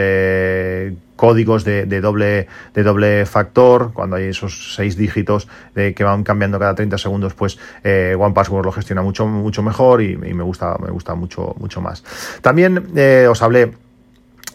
códigos 1.16 1.64
de, 1.64 1.86
doble, 2.02 2.48
de 2.74 2.84
doble 2.84 3.26
factor, 3.26 3.94
cuando 3.94 4.16
hay 4.16 4.26
esos 4.26 4.76
seis 4.76 4.98
dígitos 4.98 5.48
de, 5.76 5.94
que 5.94 6.04
van 6.04 6.24
cambiando 6.24 6.60
cada 6.60 6.76
30 6.76 6.98
segundos, 6.98 7.34
pues 7.34 7.60
eh, 7.84 8.16
One 8.18 8.34
Password 8.34 8.66
lo 8.66 8.72
gestiona 8.72 9.02
mucho, 9.02 9.26
mucho 9.28 9.62
mejor 9.62 10.02
y, 10.02 10.18
me 10.18 10.44
gusta, 10.44 10.78
me 10.80 10.90
gusta 10.90 11.16
mucho, 11.16 11.56
mucho 11.60 11.82
más. 11.82 12.04
También 12.42 12.92
eh, 12.96 13.28
os 13.30 13.42
hablé 13.42 13.74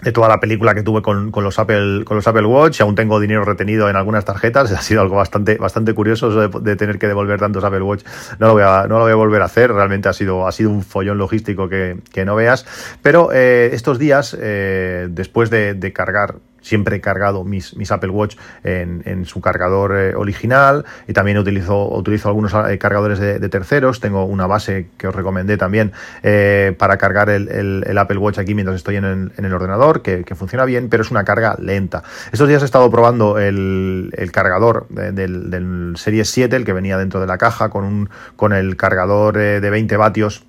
de 0.02 0.12
toda 0.12 0.28
la 0.28 0.38
película 0.38 0.74
que 0.74 0.82
tuve 0.82 1.02
con, 1.02 1.32
los 1.32 1.58
Apple 1.58 2.04
con 2.04 2.16
los 2.16 2.28
Apple 2.28 2.46
Watch 2.46 2.80
aún 2.80 2.94
tengo 2.94 3.18
dinero 3.18 3.44
retenido 3.44 3.90
en 3.90 3.96
algunas 3.96 4.24
tarjetas 4.24 4.70
ha 4.78 4.82
sido 4.82 5.00
algo 5.00 5.16
bastante 5.16 5.56
bastante 5.56 5.94
curioso 5.94 6.48
de, 6.48 6.76
tener 6.76 6.98
que 6.98 7.08
devolver 7.08 7.40
tantos 7.40 7.64
Apple 7.64 7.82
Watch. 7.82 8.04
No 8.38 8.48
lo 8.48 8.52
voy 8.54 8.62
a 8.62 8.86
no 8.88 8.98
lo 8.98 9.04
voy 9.04 9.12
a 9.12 9.16
volver 9.16 9.42
a 9.42 9.46
hacer 9.46 9.72
realmente 9.72 10.08
ha 10.08 10.12
sido 10.12 10.46
ha 10.46 10.52
sido 10.52 10.70
un 10.70 10.82
follón 10.82 11.18
logístico 11.18 11.68
que, 11.68 11.98
no 12.24 12.34
veas. 12.34 12.66
Pero 13.02 13.30
eh, 13.32 13.70
estos 13.72 13.98
días 13.98 14.36
eh, 14.38 15.08
después 15.10 15.50
de, 15.50 15.74
de 15.74 15.92
cargar 15.92 16.36
siempre 16.68 16.96
he 16.96 17.00
cargado 17.00 17.44
mis, 17.44 17.74
Apple 17.90 18.10
Watch 18.10 18.36
en, 18.62 19.24
su 19.24 19.40
cargador 19.40 19.96
eh, 19.96 20.14
original 20.14 20.84
y 21.06 21.12
también 21.14 21.38
utilizo, 21.38 21.88
utilizo 21.88 22.28
algunos 22.28 22.52
eh, 22.54 22.78
cargadores 22.78 23.18
de, 23.18 23.48
terceros. 23.48 24.00
Tengo 24.00 24.24
una 24.24 24.46
base 24.46 24.88
que 24.98 25.08
os 25.08 25.14
recomendé 25.14 25.56
también 25.56 25.92
eh, 26.22 26.74
para 26.78 26.98
cargar 26.98 27.30
el, 27.30 27.98
Apple 27.98 28.18
Watch 28.18 28.38
aquí 28.38 28.54
mientras 28.54 28.76
estoy 28.76 28.96
en 28.96 29.32
el, 29.36 29.52
ordenador, 29.52 30.02
que, 30.02 30.24
funciona 30.34 30.64
bien, 30.66 30.88
pero 30.88 31.02
es 31.02 31.10
una 31.10 31.24
carga 31.24 31.56
lenta. 31.58 32.02
Estos 32.30 32.48
días 32.48 32.62
he 32.62 32.66
estado 32.66 32.90
probando 32.90 33.38
el, 33.38 34.12
cargador 34.32 34.86
del, 34.88 35.50
del 35.50 35.94
Series 35.96 36.28
7, 36.28 36.54
el 36.54 36.64
que 36.64 36.72
venía 36.74 36.98
dentro 36.98 37.20
de 37.20 37.26
la 37.26 37.38
caja, 37.38 37.70
con, 37.70 37.84
un, 37.84 38.10
con 38.36 38.52
el 38.52 38.76
cargador 38.76 39.36
de 39.36 39.70
20 39.70 39.96
vatios 39.96 40.44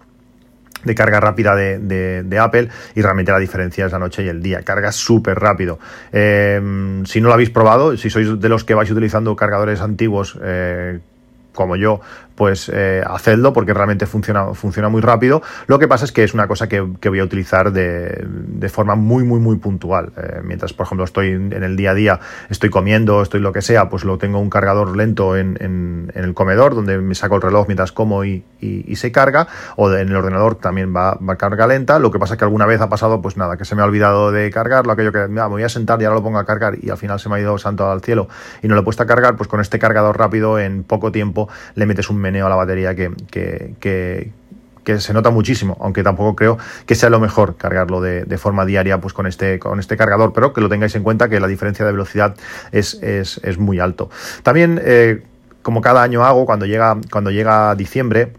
de 0.83 0.95
carga 0.95 1.19
rápida 1.19 1.55
de, 1.55 2.39
Apple 2.39 2.69
y 2.95 3.01
realmente 3.01 3.31
la 3.31 3.39
diferencia 3.39 3.85
es 3.85 3.91
la 3.91 3.99
noche 3.99 4.23
y 4.23 4.27
el 4.27 4.41
día. 4.41 4.61
Carga 4.63 4.91
súper 4.91 5.39
rápido. 5.39 5.79
Eh, 6.11 7.01
si 7.05 7.21
no 7.21 7.27
lo 7.27 7.33
habéis 7.33 7.49
probado, 7.49 7.97
si 7.97 8.09
sois 8.09 8.39
de 8.39 8.49
los 8.49 8.63
que 8.63 8.73
vais 8.73 8.89
utilizando 8.89 9.35
cargadores 9.35 9.81
antiguos 9.81 10.37
eh, 10.41 10.99
como 11.53 11.75
yo, 11.75 11.99
pues 12.39 12.71
eh, 12.73 13.03
hacedlo 13.05 13.51
porque 13.51 13.73
realmente 13.73 14.05
funciona, 14.05 14.53
funciona 14.53 14.87
muy 14.87 15.01
rápido. 15.01 15.41
Lo 15.67 15.77
que 15.77 15.89
pasa 15.89 16.05
es 16.05 16.13
que 16.13 16.23
es 16.23 16.33
una 16.33 16.47
cosa 16.47 16.69
que, 16.69 16.79
voy 16.79 17.19
a 17.19 17.23
utilizar 17.25 17.73
de, 17.73 18.69
forma 18.69 18.95
muy, 18.95 19.25
muy, 19.25 19.41
muy 19.41 19.57
puntual. 19.57 20.13
Eh, 20.15 20.39
mientras, 20.41 20.71
por 20.71 20.85
ejemplo, 20.85 21.03
estoy 21.03 21.31
en 21.31 21.51
el 21.51 21.75
día 21.75 21.91
a 21.91 21.93
día, 21.93 22.19
estoy 22.49 22.69
comiendo, 22.69 23.21
estoy 23.21 23.41
lo 23.41 23.51
que 23.51 23.61
sea, 23.61 23.89
pues 23.89 24.05
lo 24.05 24.17
tengo 24.17 24.39
un 24.39 24.49
cargador 24.49 24.95
lento 24.95 25.35
en, 25.35 26.11
el 26.15 26.33
comedor, 26.33 26.75
donde 26.75 26.97
me 26.99 27.13
saco 27.13 27.35
el 27.35 27.41
reloj 27.41 27.67
mientras 27.67 27.91
como 27.91 28.23
y, 28.23 28.45
se 28.95 29.11
carga, 29.11 29.49
o 29.75 29.91
en 29.91 30.07
el 30.07 30.15
ordenador 30.15 30.55
también 30.55 30.95
va, 30.95 31.15
va, 31.15 31.35
carga 31.35 31.67
lenta. 31.67 31.99
Lo 31.99 32.09
que 32.09 32.19
pasa 32.19 32.35
es 32.35 32.37
que 32.37 32.45
alguna 32.45 32.65
vez 32.65 32.79
ha 32.79 32.87
pasado, 32.87 33.21
pues 33.21 33.35
nada, 33.35 33.57
que 33.57 33.65
se 33.65 33.75
me 33.75 33.81
ha 33.81 33.85
olvidado 33.85 34.31
de 34.31 34.49
cargarlo, 34.49 34.93
aquello 34.93 35.11
que 35.11 35.27
me 35.27 35.45
voy 35.45 35.63
a 35.63 35.69
sentar 35.69 36.01
y 36.01 36.05
ahora 36.05 36.15
lo 36.15 36.23
pongo 36.23 36.39
a 36.39 36.45
cargar 36.45 36.77
y 36.81 36.89
al 36.89 36.97
final 36.97 37.19
se 37.19 37.27
me 37.27 37.35
ha 37.35 37.39
ido 37.41 37.57
santo 37.57 37.91
al 37.91 37.99
cielo 37.99 38.29
y 38.61 38.69
no 38.69 38.75
lo 38.75 38.81
he 38.81 38.83
puesto 38.85 39.03
a 39.03 39.05
cargar, 39.05 39.35
pues 39.35 39.49
con 39.49 39.59
este 39.59 39.77
cargador 39.77 40.17
rápido 40.17 40.57
en 40.57 40.85
poco 40.85 41.11
tiempo 41.11 41.49
le 41.75 41.85
metes 41.85 42.09
un 42.09 42.28
a 42.37 42.49
la 42.49 42.55
batería 42.55 42.95
que, 42.95 43.11
que, 43.29 44.31
se 44.97 45.13
nota 45.13 45.29
muchísimo, 45.29 45.77
aunque 45.81 46.01
tampoco 46.01 46.35
creo 46.35 46.57
que 46.87 46.95
sea 46.95 47.11
lo 47.11 47.19
mejor 47.19 47.57
cargarlo 47.57 48.01
de, 48.01 48.37
forma 48.39 48.65
diaria 48.65 48.99
pues 48.99 49.13
con 49.13 49.27
este, 49.27 49.59
con 49.59 49.79
este 49.79 49.95
cargador, 49.97 50.33
pero 50.33 50.51
que 50.51 50.61
lo 50.61 50.69
tengáis 50.69 50.95
en 50.95 51.03
cuenta 51.03 51.29
que 51.29 51.39
la 51.39 51.47
diferencia 51.47 51.85
de 51.85 51.91
velocidad 51.91 52.35
es, 52.71 52.95
es, 53.03 53.59
muy 53.59 53.79
alto. 53.79 54.09
También, 54.41 54.81
eh, 54.83 55.21
como 55.61 55.81
cada 55.81 56.01
año 56.01 56.25
hago, 56.25 56.45
cuando 56.47 56.65
llega, 56.65 56.97
cuando 57.11 57.29
llega 57.29 57.75
diciembre, 57.75 58.33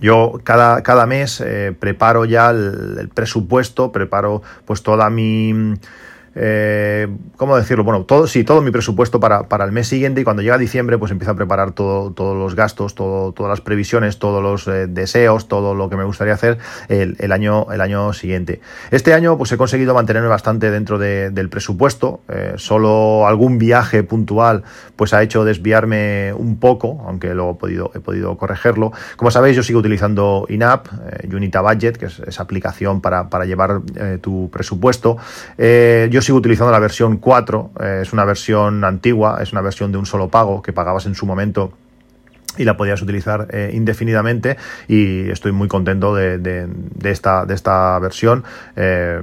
yo 0.00 0.40
cada, 0.44 0.82
cada 0.82 1.06
mes 1.06 1.42
eh, 1.44 1.74
preparo 1.78 2.24
ya 2.24 2.50
el, 2.50 3.10
presupuesto, 3.12 3.92
preparo 3.92 4.42
pues 4.64 4.82
toda 4.82 5.10
mi 5.10 5.74
eh, 6.34 7.08
¿cómo 7.36 7.56
decirlo? 7.56 7.82
Bueno, 7.82 8.04
todo, 8.04 8.26
sí, 8.26 8.44
todo 8.44 8.62
mi 8.62 8.70
presupuesto 8.70 9.18
para, 9.18 9.48
para, 9.48 9.64
el 9.64 9.72
mes 9.72 9.88
siguiente 9.88 10.20
y 10.20 10.24
cuando 10.24 10.42
llega 10.42 10.58
diciembre 10.58 10.96
pues 10.96 11.10
empiezo 11.10 11.32
a 11.32 11.34
preparar 11.34 11.72
todo, 11.72 12.12
todos 12.12 12.36
los 12.36 12.54
gastos, 12.54 12.94
todo, 12.94 13.32
todas 13.32 13.50
las 13.50 13.60
previsiones, 13.60 14.18
todos 14.18 14.42
los 14.42 14.68
eh, 14.68 14.86
deseos, 14.86 15.48
todo 15.48 15.74
lo 15.74 15.90
que 15.90 15.96
me 15.96 16.04
gustaría 16.04 16.34
hacer 16.34 16.58
el, 16.88 17.32
año, 17.32 18.12
siguiente. 18.12 18.60
Este 18.90 19.12
año 19.12 19.36
pues 19.38 19.50
he 19.52 19.56
conseguido 19.56 19.94
mantenerme 19.94 20.28
bastante 20.28 20.70
dentro 20.70 20.98
del 20.98 21.48
presupuesto, 21.48 22.20
eh, 22.28 22.54
solo 22.56 23.26
algún 23.26 23.58
viaje 23.58 24.02
puntual 24.04 24.62
pues 24.94 25.14
ha 25.14 25.22
hecho 25.22 25.44
desviarme 25.44 26.32
un 26.32 26.58
poco, 26.58 27.02
aunque 27.06 27.34
luego 27.34 27.58
he 27.94 28.00
podido, 28.00 28.36
corregirlo. 28.36 28.92
Como 29.16 29.30
sabéis 29.30 29.56
yo 29.56 29.62
sigo 29.62 29.80
utilizando 29.80 30.46
INAP, 30.48 30.86
Unita 31.32 31.60
Budget, 31.60 31.96
que 31.96 32.06
es 32.06 32.20
esa 32.20 32.42
aplicación 32.42 33.00
para, 33.00 33.28
para 33.28 33.46
llevar 33.46 33.80
tu 34.20 34.50
presupuesto. 34.50 35.16
yo 35.58 36.19
sigo 36.20 36.38
utilizando 36.38 36.72
la 36.72 36.78
versión 36.78 37.18
4, 37.18 37.70
eh, 37.80 37.98
es 38.02 38.12
una 38.12 38.24
versión 38.24 38.84
antigua, 38.84 39.38
es 39.42 39.52
una 39.52 39.60
versión 39.60 39.92
de 39.92 39.98
un 39.98 40.06
solo 40.06 40.28
pago 40.28 40.62
que 40.62 40.72
pagabas 40.72 41.06
en 41.06 41.14
su 41.14 41.26
momento 41.26 41.72
y 42.56 42.64
la 42.64 42.76
podías 42.76 43.00
utilizar 43.00 43.48
eh, 43.50 43.70
indefinidamente 43.72 44.56
y 44.88 45.30
estoy 45.30 45.52
muy 45.52 45.68
contento 45.68 46.14
de, 46.14 46.68
esta, 47.04 47.46
de 47.46 47.54
esta 47.54 47.98
versión. 47.98 48.44
Eh, 48.76 49.20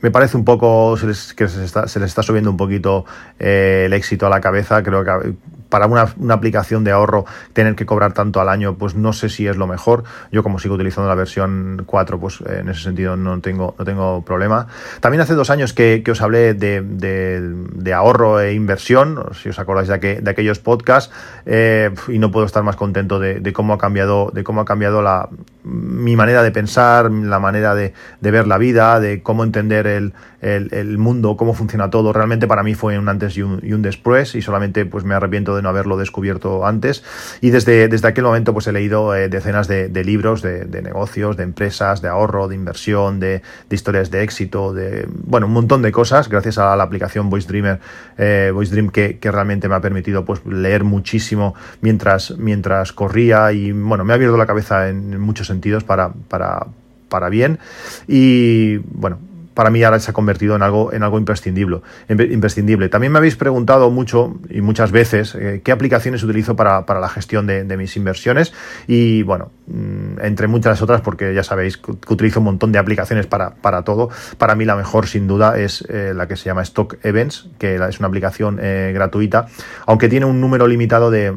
me 0.00 0.10
parece 0.10 0.36
un 0.36 0.44
poco 0.44 0.96
que 1.36 1.48
se, 1.48 1.64
está, 1.64 1.88
se 1.88 2.00
les 2.00 2.08
está 2.08 2.22
subiendo 2.22 2.50
un 2.50 2.56
poquito 2.56 3.04
el 3.38 3.92
éxito 3.92 4.26
a 4.26 4.30
la 4.30 4.40
cabeza. 4.40 4.82
Creo 4.82 5.04
que 5.04 5.34
para 5.76 5.88
una, 5.88 6.34
aplicación 6.34 6.84
de 6.84 6.90
ahorro 6.90 7.26
tener 7.52 7.74
que 7.74 7.84
cobrar 7.84 8.14
tanto 8.14 8.40
al 8.40 8.48
año, 8.48 8.76
pues 8.78 8.94
no 8.94 9.12
sé 9.12 9.28
si 9.28 9.46
es 9.46 9.58
lo 9.58 9.66
mejor. 9.66 10.04
Yo 10.32 10.42
como 10.42 10.58
sigo 10.58 10.76
utilizando 10.76 11.06
la 11.06 11.14
versión 11.14 11.82
4, 11.84 12.18
pues 12.18 12.40
en 12.40 12.70
ese 12.70 12.80
sentido 12.80 13.14
no 13.18 13.38
tengo, 13.42 13.74
no 13.78 13.84
tengo 13.84 14.24
problema. 14.24 14.68
También 15.00 15.20
hace 15.20 15.34
dos 15.34 15.50
años 15.50 15.74
que, 15.74 16.02
os 16.10 16.22
hablé 16.22 16.54
de, 16.54 17.92
ahorro 17.92 18.40
e 18.40 18.54
inversión, 18.54 19.22
si 19.34 19.50
os 19.50 19.58
acordáis 19.58 19.88
de, 19.88 20.22
de 20.22 20.30
aquellos 20.30 20.60
podcasts, 20.60 21.12
eh, 21.44 21.90
y 22.08 22.18
no 22.18 22.30
puedo 22.30 22.46
estar 22.46 22.62
más 22.62 22.76
contento 22.76 23.18
de, 23.18 23.52
cómo 23.52 23.74
ha 23.74 23.78
cambiado, 23.78 24.30
de 24.32 24.44
cómo 24.44 24.62
ha 24.62 24.64
cambiado 24.64 25.02
la, 25.02 25.28
mi 25.62 26.16
manera 26.16 26.42
de 26.42 26.52
pensar, 26.52 27.10
la 27.10 27.38
manera 27.38 27.74
de, 27.74 27.92
ver 28.20 28.46
la 28.46 28.56
vida, 28.56 28.98
de 28.98 29.22
cómo 29.22 29.44
entender 29.44 29.86
el, 29.86 30.14
el, 30.46 30.98
mundo, 30.98 31.36
cómo 31.36 31.54
funciona 31.54 31.90
todo. 31.90 32.12
Realmente 32.12 32.46
para 32.46 32.62
mí 32.62 32.74
fue 32.74 32.98
un 32.98 33.08
antes 33.08 33.36
y 33.36 33.42
un, 33.42 33.60
y 33.62 33.72
un 33.72 33.82
después 33.82 34.34
y 34.34 34.42
solamente 34.42 34.86
pues 34.86 35.04
me 35.04 35.14
arrepiento 35.14 35.56
de 35.56 35.62
no 35.62 35.68
haberlo 35.68 35.96
descubierto 35.96 36.64
antes. 36.66 37.02
Y 37.40 37.50
desde, 37.50 37.88
desde 37.88 38.08
aquel 38.08 38.24
momento 38.24 38.52
pues 38.52 38.66
he 38.66 38.72
leído 38.72 39.14
eh, 39.14 39.28
decenas 39.28 39.68
de, 39.68 39.88
libros 40.04 40.42
de, 40.42 40.66
negocios, 40.82 41.36
de 41.36 41.42
empresas, 41.42 42.00
de 42.00 42.08
ahorro, 42.08 42.48
de 42.48 42.54
inversión, 42.54 43.18
de, 43.18 43.42
historias 43.70 44.10
de 44.10 44.22
éxito, 44.22 44.72
de 44.72 45.06
bueno, 45.24 45.46
un 45.46 45.52
montón 45.52 45.82
de 45.82 45.92
cosas 45.92 46.28
gracias 46.28 46.58
a 46.58 46.76
la 46.76 46.84
aplicación 46.84 47.28
Voice 47.28 47.48
Dreamer, 47.48 47.80
eh, 48.16 48.50
Voice 48.54 48.72
Dream 48.72 48.90
que, 48.90 49.18
realmente 49.26 49.68
me 49.68 49.74
ha 49.74 49.80
permitido 49.80 50.24
pues 50.24 50.46
leer 50.46 50.84
muchísimo 50.84 51.54
mientras, 51.80 52.36
mientras 52.38 52.92
corría 52.92 53.52
y 53.52 53.72
bueno, 53.72 54.04
me 54.04 54.12
ha 54.12 54.16
abierto 54.16 54.36
la 54.36 54.46
cabeza 54.46 54.88
en 54.88 55.20
muchos 55.20 55.48
sentidos 55.48 55.82
para, 55.82 56.12
para, 56.28 56.66
para 57.08 57.28
bien. 57.28 57.58
Y 58.06 58.76
bueno, 58.76 59.18
para 59.56 59.70
mí 59.70 59.82
ahora 59.82 59.98
se 59.98 60.10
ha 60.10 60.14
convertido 60.14 60.54
en 60.54 60.62
algo, 60.62 60.92
en 60.92 61.02
algo 61.02 61.18
imprescindible, 61.18 61.80
imprescindible. 62.10 62.90
También 62.90 63.10
me 63.10 63.18
habéis 63.18 63.36
preguntado 63.36 63.90
mucho 63.90 64.38
y 64.50 64.60
muchas 64.60 64.92
veces 64.92 65.34
eh, 65.34 65.62
qué 65.64 65.72
aplicaciones 65.72 66.22
utilizo 66.22 66.56
para, 66.56 66.84
la 66.86 67.08
gestión 67.08 67.46
de, 67.46 67.76
mis 67.78 67.96
inversiones 67.96 68.52
y 68.86 69.22
bueno, 69.22 69.50
mm, 69.66 70.20
entre 70.20 70.46
muchas 70.46 70.82
otras, 70.82 71.00
porque 71.00 71.32
ya 71.32 71.42
sabéis 71.42 71.78
que, 71.78 71.90
utilizo 71.90 72.40
un 72.40 72.44
montón 72.44 72.70
de 72.70 72.78
aplicaciones 72.78 73.26
para, 73.26 73.54
para 73.54 73.82
todo, 73.82 74.10
para 74.36 74.54
mí 74.54 74.66
la 74.66 74.76
mejor 74.76 75.06
sin 75.06 75.26
duda 75.26 75.58
es 75.58 75.82
eh, 75.88 76.12
la 76.14 76.28
que 76.28 76.36
se 76.36 76.44
llama 76.44 76.60
Stock 76.60 76.98
Events, 77.02 77.48
que 77.58 77.76
es 77.76 77.98
una 77.98 78.08
aplicación 78.08 78.58
eh, 78.60 78.90
gratuita, 78.92 79.46
aunque 79.86 80.10
tiene 80.10 80.26
un 80.26 80.38
número 80.38 80.66
limitado 80.66 81.10
de 81.10 81.34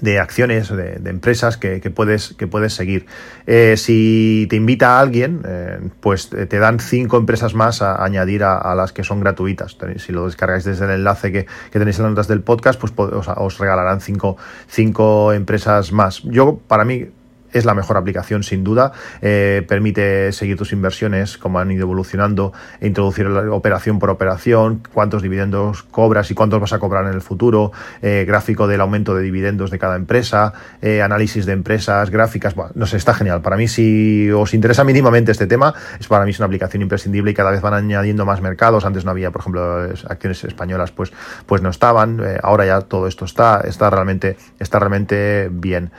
de 0.00 0.18
acciones 0.18 0.68
de, 0.68 1.00
empresas 1.04 1.56
que, 1.56 1.78
puedes, 1.94 2.34
que 2.34 2.46
puedes 2.46 2.72
seguir. 2.74 3.06
Eh, 3.46 3.76
si 3.76 4.46
te 4.50 4.56
invita 4.56 4.96
a 4.96 5.00
alguien, 5.00 5.42
eh, 5.46 5.78
pues 6.00 6.30
te 6.30 6.58
dan 6.58 6.80
cinco 6.80 7.16
empresas 7.16 7.54
más 7.54 7.82
a, 7.82 8.02
añadir 8.04 8.44
a, 8.44 8.74
las 8.74 8.92
que 8.92 9.04
son 9.04 9.20
gratuitas. 9.20 9.76
Si 9.96 10.12
lo 10.12 10.26
descargáis 10.26 10.64
desde 10.64 10.84
el 10.86 10.92
enlace 10.92 11.32
que, 11.32 11.46
tenéis 11.70 11.98
en 11.98 12.04
las 12.04 12.10
notas 12.10 12.28
del 12.28 12.42
podcast, 12.42 12.80
pues 12.80 12.92
os, 12.96 13.28
os 13.28 13.58
regalarán 13.58 14.00
cinco, 14.00 14.36
cinco 14.68 15.32
empresas 15.32 15.92
más. 15.92 16.22
Yo, 16.22 16.58
para 16.66 16.84
mí, 16.84 17.08
es 17.54 17.64
la 17.64 17.74
mejor 17.74 17.96
aplicación 17.96 18.42
sin 18.42 18.64
duda. 18.64 18.92
Eh, 19.22 19.64
permite 19.66 20.32
seguir 20.32 20.58
tus 20.58 20.72
inversiones, 20.72 21.38
como 21.38 21.58
han 21.58 21.70
ido 21.70 21.82
evolucionando, 21.82 22.52
e 22.80 22.88
introducir 22.88 23.26
la 23.26 23.50
operación 23.52 23.98
por 23.98 24.10
operación, 24.10 24.82
cuántos 24.92 25.22
dividendos 25.22 25.84
cobras 25.84 26.30
y 26.30 26.34
cuántos 26.34 26.60
vas 26.60 26.72
a 26.72 26.78
cobrar 26.78 27.06
en 27.06 27.14
el 27.14 27.22
futuro, 27.22 27.72
eh, 28.02 28.24
gráfico 28.26 28.66
del 28.66 28.80
aumento 28.80 29.14
de 29.14 29.22
dividendos 29.22 29.70
de 29.70 29.78
cada 29.78 29.96
empresa, 29.96 30.52
eh, 30.82 31.00
análisis 31.00 31.46
de 31.46 31.52
empresas, 31.52 32.10
gráficas. 32.10 32.54
Bueno, 32.54 32.72
no 32.74 32.86
sé, 32.86 32.96
está 32.96 33.14
genial. 33.14 33.40
Para 33.40 33.56
mí, 33.56 33.68
si 33.68 34.30
os 34.32 34.52
interesa 34.52 34.82
mínimamente 34.82 35.30
este 35.30 35.46
tema, 35.46 35.74
es 35.98 36.08
para 36.08 36.24
mí 36.24 36.32
es 36.32 36.38
una 36.40 36.46
aplicación 36.46 36.82
imprescindible 36.82 37.30
y 37.30 37.34
cada 37.34 37.52
vez 37.52 37.60
van 37.60 37.74
añadiendo 37.74 38.26
más 38.26 38.40
mercados. 38.40 38.84
Antes 38.84 39.04
no 39.04 39.12
había, 39.12 39.30
por 39.30 39.42
ejemplo, 39.42 39.88
acciones 40.08 40.42
españolas, 40.42 40.90
pues, 40.90 41.12
pues 41.46 41.62
no 41.62 41.70
estaban. 41.70 42.20
ahora 42.42 42.66
ya 42.66 42.80
todo 42.80 43.06
esto 43.06 43.24
está, 43.24 43.60
está 43.60 43.90
realmente, 43.90 44.36
está 44.58 44.80
realmente 44.80 45.48
bien. 45.52 45.92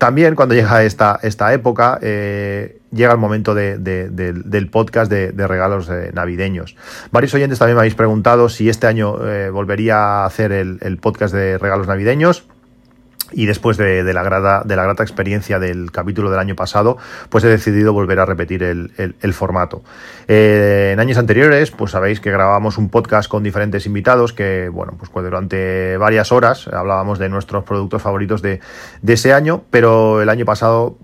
También 0.00 0.34
cuando 0.34 0.54
llega 0.54 0.82
esta, 0.82 1.20
esta 1.22 1.52
época, 1.52 1.98
eh, 2.00 2.80
llega 2.90 3.12
el 3.12 3.18
momento 3.18 3.54
del 3.54 4.68
podcast 4.72 5.12
de, 5.12 5.46
regalos 5.46 5.90
eh, 5.90 6.10
navideños. 6.14 6.74
Varios 7.12 7.34
oyentes 7.34 7.58
también 7.58 7.76
me 7.76 7.80
habéis 7.80 7.96
preguntado 7.96 8.48
si 8.48 8.70
este 8.70 8.86
año 8.86 9.22
eh, 9.28 9.50
volvería 9.50 10.22
a 10.22 10.24
hacer 10.24 10.52
el, 10.52 10.98
podcast 11.02 11.34
de 11.34 11.58
regalos 11.58 11.86
navideños. 11.86 12.46
Y 13.32 13.46
después 13.46 13.76
de, 13.76 14.02
la 14.12 14.22
grata, 14.22 15.02
experiencia 15.02 15.58
del 15.58 15.90
capítulo 15.90 16.30
del 16.30 16.40
año 16.40 16.56
pasado, 16.56 16.98
pues 17.28 17.44
he 17.44 17.48
decidido 17.48 17.92
volver 17.92 18.18
a 18.20 18.26
repetir 18.26 18.62
el, 18.62 19.32
formato. 19.32 19.82
Eh, 20.28 20.90
en 20.92 21.00
años 21.00 21.18
anteriores, 21.18 21.70
pues 21.70 21.92
sabéis 21.92 22.20
que 22.20 22.30
grabábamos 22.30 22.78
un 22.78 22.88
podcast 22.88 23.28
con 23.28 23.42
diferentes 23.42 23.86
invitados 23.86 24.32
que, 24.32 24.68
bueno, 24.68 24.94
pues 24.98 25.10
durante 25.12 25.96
varias 25.96 26.32
horas 26.32 26.68
hablábamos 26.68 27.18
de 27.18 27.28
nuestros 27.28 27.64
productos 27.64 28.02
favoritos 28.02 28.42
de, 28.42 28.60
ese 29.06 29.32
año, 29.32 29.62
pero 29.70 30.22
el 30.22 30.28
año 30.28 30.44
pasado 30.44 30.96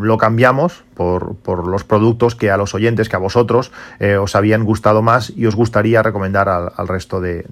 lo 0.00 0.18
cambiamos 0.18 0.84
por, 0.94 1.66
los 1.66 1.84
productos 1.84 2.34
que 2.34 2.50
a 2.50 2.56
los 2.56 2.74
oyentes, 2.74 3.08
que 3.08 3.16
a 3.16 3.20
vosotros, 3.20 3.72
eh, 3.98 4.16
os 4.16 4.34
habían 4.36 4.64
gustado 4.64 5.02
más 5.02 5.32
y 5.34 5.46
os 5.46 5.54
gustaría 5.54 6.02
recomendar 6.02 6.48
al, 6.48 6.88
resto 6.88 7.20
de 7.20 7.44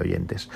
oyentes. 0.00 0.48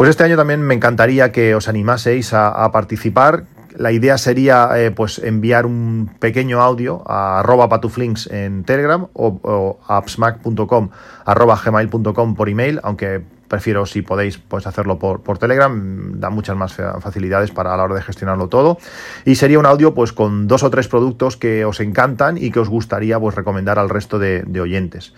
Pues 0.00 0.08
este 0.08 0.24
año 0.24 0.38
también 0.38 0.62
me 0.62 0.72
encantaría 0.72 1.30
que 1.30 1.54
os 1.54 1.68
animaseis 1.68 2.32
a, 2.32 2.72
participar. 2.72 3.44
La 3.76 3.92
idea 3.92 4.16
sería 4.16 4.70
eh, 4.76 4.92
pues 4.92 5.18
enviar 5.18 5.66
un 5.66 6.10
pequeño 6.18 6.62
audio 6.62 7.02
a 7.06 7.40
arroba 7.40 7.68
patuflinks 7.68 8.26
en 8.28 8.64
Telegram 8.64 9.08
o, 9.12 9.78
a 9.86 9.98
appsmac.com 9.98 10.88
arroba 11.26 11.60
gmail.com 11.62 12.34
por 12.34 12.48
email, 12.48 12.80
aunque 12.82 13.20
prefiero 13.46 13.84
si 13.84 14.00
podéis 14.00 14.38
pues 14.38 14.66
hacerlo 14.66 14.98
por, 14.98 15.20
por, 15.20 15.36
Telegram, 15.36 16.18
da 16.18 16.30
muchas 16.30 16.56
más 16.56 16.72
facilidades 16.72 17.50
para 17.50 17.74
a 17.74 17.76
la 17.76 17.82
hora 17.82 17.96
de 17.96 18.02
gestionarlo 18.02 18.48
todo. 18.48 18.78
Y 19.26 19.34
sería 19.34 19.58
un 19.58 19.66
audio 19.66 19.92
pues 19.92 20.14
con 20.14 20.48
dos 20.48 20.62
o 20.62 20.70
tres 20.70 20.88
productos 20.88 21.36
que 21.36 21.66
os 21.66 21.78
encantan 21.78 22.38
y 22.38 22.50
que 22.52 22.60
os 22.60 22.70
gustaría 22.70 23.20
pues 23.20 23.34
recomendar 23.34 23.78
al 23.78 23.90
resto 23.90 24.18
de 24.18 24.60
oyentes. 24.62 25.12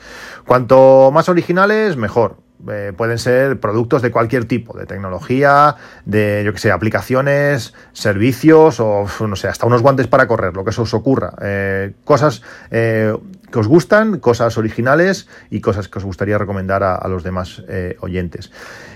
Cuanto 0.44 1.12
más 1.12 1.28
originales, 1.28 1.96
mejor. 1.96 2.38
Eh, 2.70 2.92
pueden 2.96 3.18
ser 3.18 3.58
productos 3.58 4.02
de 4.02 4.10
cualquier 4.10 4.44
tipo, 4.44 4.76
de 4.76 4.86
tecnología, 4.86 5.76
de, 6.04 6.42
yo 6.44 6.52
que 6.52 6.60
sé, 6.60 6.70
aplicaciones, 6.70 7.74
servicios 7.92 8.78
o, 8.78 9.06
no 9.26 9.36
sé, 9.36 9.48
hasta 9.48 9.66
unos 9.66 9.82
guantes 9.82 10.06
para 10.06 10.28
correr, 10.28 10.54
lo 10.54 10.64
que 10.64 10.72
se 10.72 10.80
os 10.80 10.94
ocurra. 10.94 11.34
Eh, 11.42 11.92
cosas 12.04 12.42
eh, 12.70 13.16
que 13.50 13.58
os 13.58 13.66
gustan, 13.66 14.20
cosas 14.20 14.56
originales 14.58 15.28
y 15.50 15.60
cosas 15.60 15.88
que 15.88 15.98
os 15.98 16.04
gustaría 16.04 16.38
recomendar 16.38 16.84
a, 16.84 17.06
los 17.08 17.22
demás 17.22 17.62
oyentes. 18.00 18.50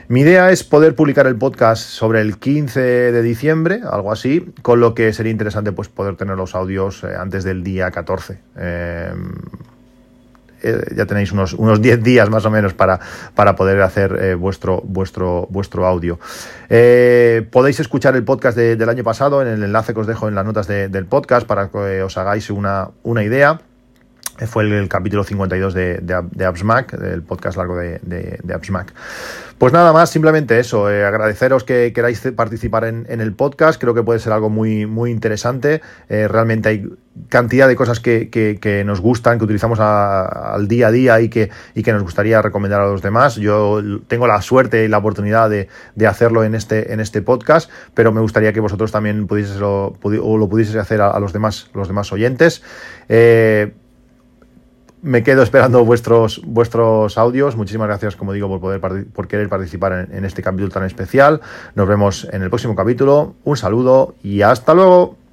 Mi 0.08 0.20
idea 0.20 0.50
es 0.50 0.64
poder 0.64 0.94
publicar 0.94 1.26
el 1.26 1.36
podcast 1.36 1.82
sobre 1.82 2.20
el 2.20 2.38
15 2.38 2.80
de 2.80 3.22
diciembre, 3.22 3.80
algo 3.84 4.12
así, 4.12 4.54
con 4.62 4.80
lo 4.80 4.94
que 4.94 5.12
sería 5.12 5.32
interesante 5.32 5.72
pues 5.72 5.88
poder 5.88 6.16
tener 6.16 6.36
los 6.36 6.54
audios 6.54 7.04
antes 7.04 7.44
del 7.44 7.62
día 7.62 7.90
14 7.90 8.38
eh, 10.66 10.94
ya 10.96 11.06
tenéis 11.06 11.32
unos, 11.32 11.54
unos 11.54 11.80
10 11.80 12.02
días 12.02 12.28
más 12.30 12.44
o 12.44 12.50
menos 12.50 12.74
para, 12.74 13.00
para 13.34 13.56
poder 13.56 13.80
hacer 13.82 14.18
eh, 14.20 14.34
vuestro, 14.34 14.82
vuestro, 14.84 15.46
vuestro 15.50 15.86
audio. 15.86 16.18
Eh, 16.68 17.46
podéis 17.50 17.80
escuchar 17.80 18.16
el 18.16 18.24
podcast 18.24 18.56
del 18.56 18.88
año 18.88 19.04
pasado 19.04 19.42
en 19.42 19.48
el 19.48 19.62
enlace 19.62 19.94
que 19.94 20.00
os 20.00 20.06
dejo 20.06 20.28
en 20.28 20.34
las 20.34 20.44
notas 20.44 20.66
del 20.66 21.06
podcast 21.06 21.46
para 21.46 21.68
que 21.68 22.02
os 22.02 22.16
hagáis 22.18 22.50
una, 22.50 22.90
una 23.02 23.22
idea 23.22 23.60
fue 24.46 24.64
el, 24.64 24.88
capítulo 24.88 25.24
52 25.24 25.74
de, 25.74 25.98
de, 25.98 26.22
de 26.30 26.44
AppsMac, 26.44 26.94
el 26.94 27.22
podcast 27.22 27.56
largo 27.56 27.76
de, 27.76 27.98
de, 28.02 28.38
de 28.42 28.54
AppsMac. 28.54 28.92
Pues 29.58 29.72
nada 29.72 29.90
más, 29.94 30.10
simplemente 30.10 30.58
eso, 30.58 30.90
eh, 30.90 31.02
agradeceros 31.02 31.64
que 31.64 31.94
queráis 31.94 32.20
participar 32.36 32.84
en, 32.84 33.06
el 33.08 33.32
podcast, 33.32 33.80
creo 33.80 33.94
que 33.94 34.02
puede 34.02 34.18
ser 34.18 34.34
algo 34.34 34.50
muy, 34.50 34.84
muy 34.84 35.10
interesante, 35.10 35.80
eh, 36.10 36.28
realmente 36.28 36.68
hay 36.68 36.86
cantidad 37.30 37.66
de 37.66 37.74
cosas 37.74 37.98
que, 37.98 38.28
que, 38.28 38.84
nos 38.84 39.00
gustan, 39.00 39.38
que 39.38 39.44
utilizamos 39.44 39.80
al 39.80 40.68
día 40.68 40.88
a 40.88 40.90
día 40.90 41.20
y 41.22 41.30
que, 41.30 41.48
y 41.74 41.82
que 41.82 41.90
nos 41.94 42.02
gustaría 42.02 42.42
recomendar 42.42 42.82
a 42.82 42.86
los 42.86 43.00
demás. 43.00 43.36
Yo 43.36 43.80
tengo 44.08 44.26
la 44.26 44.42
suerte 44.42 44.84
y 44.84 44.88
la 44.88 44.98
oportunidad 44.98 45.48
de, 45.48 45.68
hacerlo 46.06 46.44
en 46.44 46.54
este, 46.54 46.92
en 46.92 47.00
este 47.00 47.22
podcast, 47.22 47.70
pero 47.94 48.12
me 48.12 48.20
gustaría 48.20 48.52
que 48.52 48.60
vosotros 48.60 48.92
también 48.92 49.26
pudieseis 49.26 49.58
lo, 49.58 49.96
o 50.02 50.36
lo 50.36 50.50
hacer 50.78 51.00
a, 51.00 51.18
los, 51.18 51.32
demás, 51.32 51.70
los 51.72 51.88
demás 51.88 52.12
oyentes. 52.12 52.62
Eh, 53.08 53.72
me 55.02 55.22
quedo 55.22 55.42
esperando 55.42 55.84
vuestros, 55.84 56.42
vuestros 56.44 57.18
audios. 57.18 57.56
Muchísimas 57.56 57.88
gracias, 57.88 58.16
como 58.16 58.32
digo, 58.32 58.48
por, 58.48 58.60
poder, 58.60 59.06
por 59.08 59.28
querer 59.28 59.48
participar 59.48 60.08
en 60.10 60.24
este 60.24 60.42
capítulo 60.42 60.70
tan 60.70 60.84
especial. 60.84 61.40
Nos 61.74 61.88
vemos 61.88 62.26
en 62.32 62.42
el 62.42 62.48
próximo 62.48 62.74
capítulo. 62.74 63.34
Un 63.44 63.56
saludo 63.56 64.14
y 64.22 64.42
hasta 64.42 64.74
luego. 64.74 65.25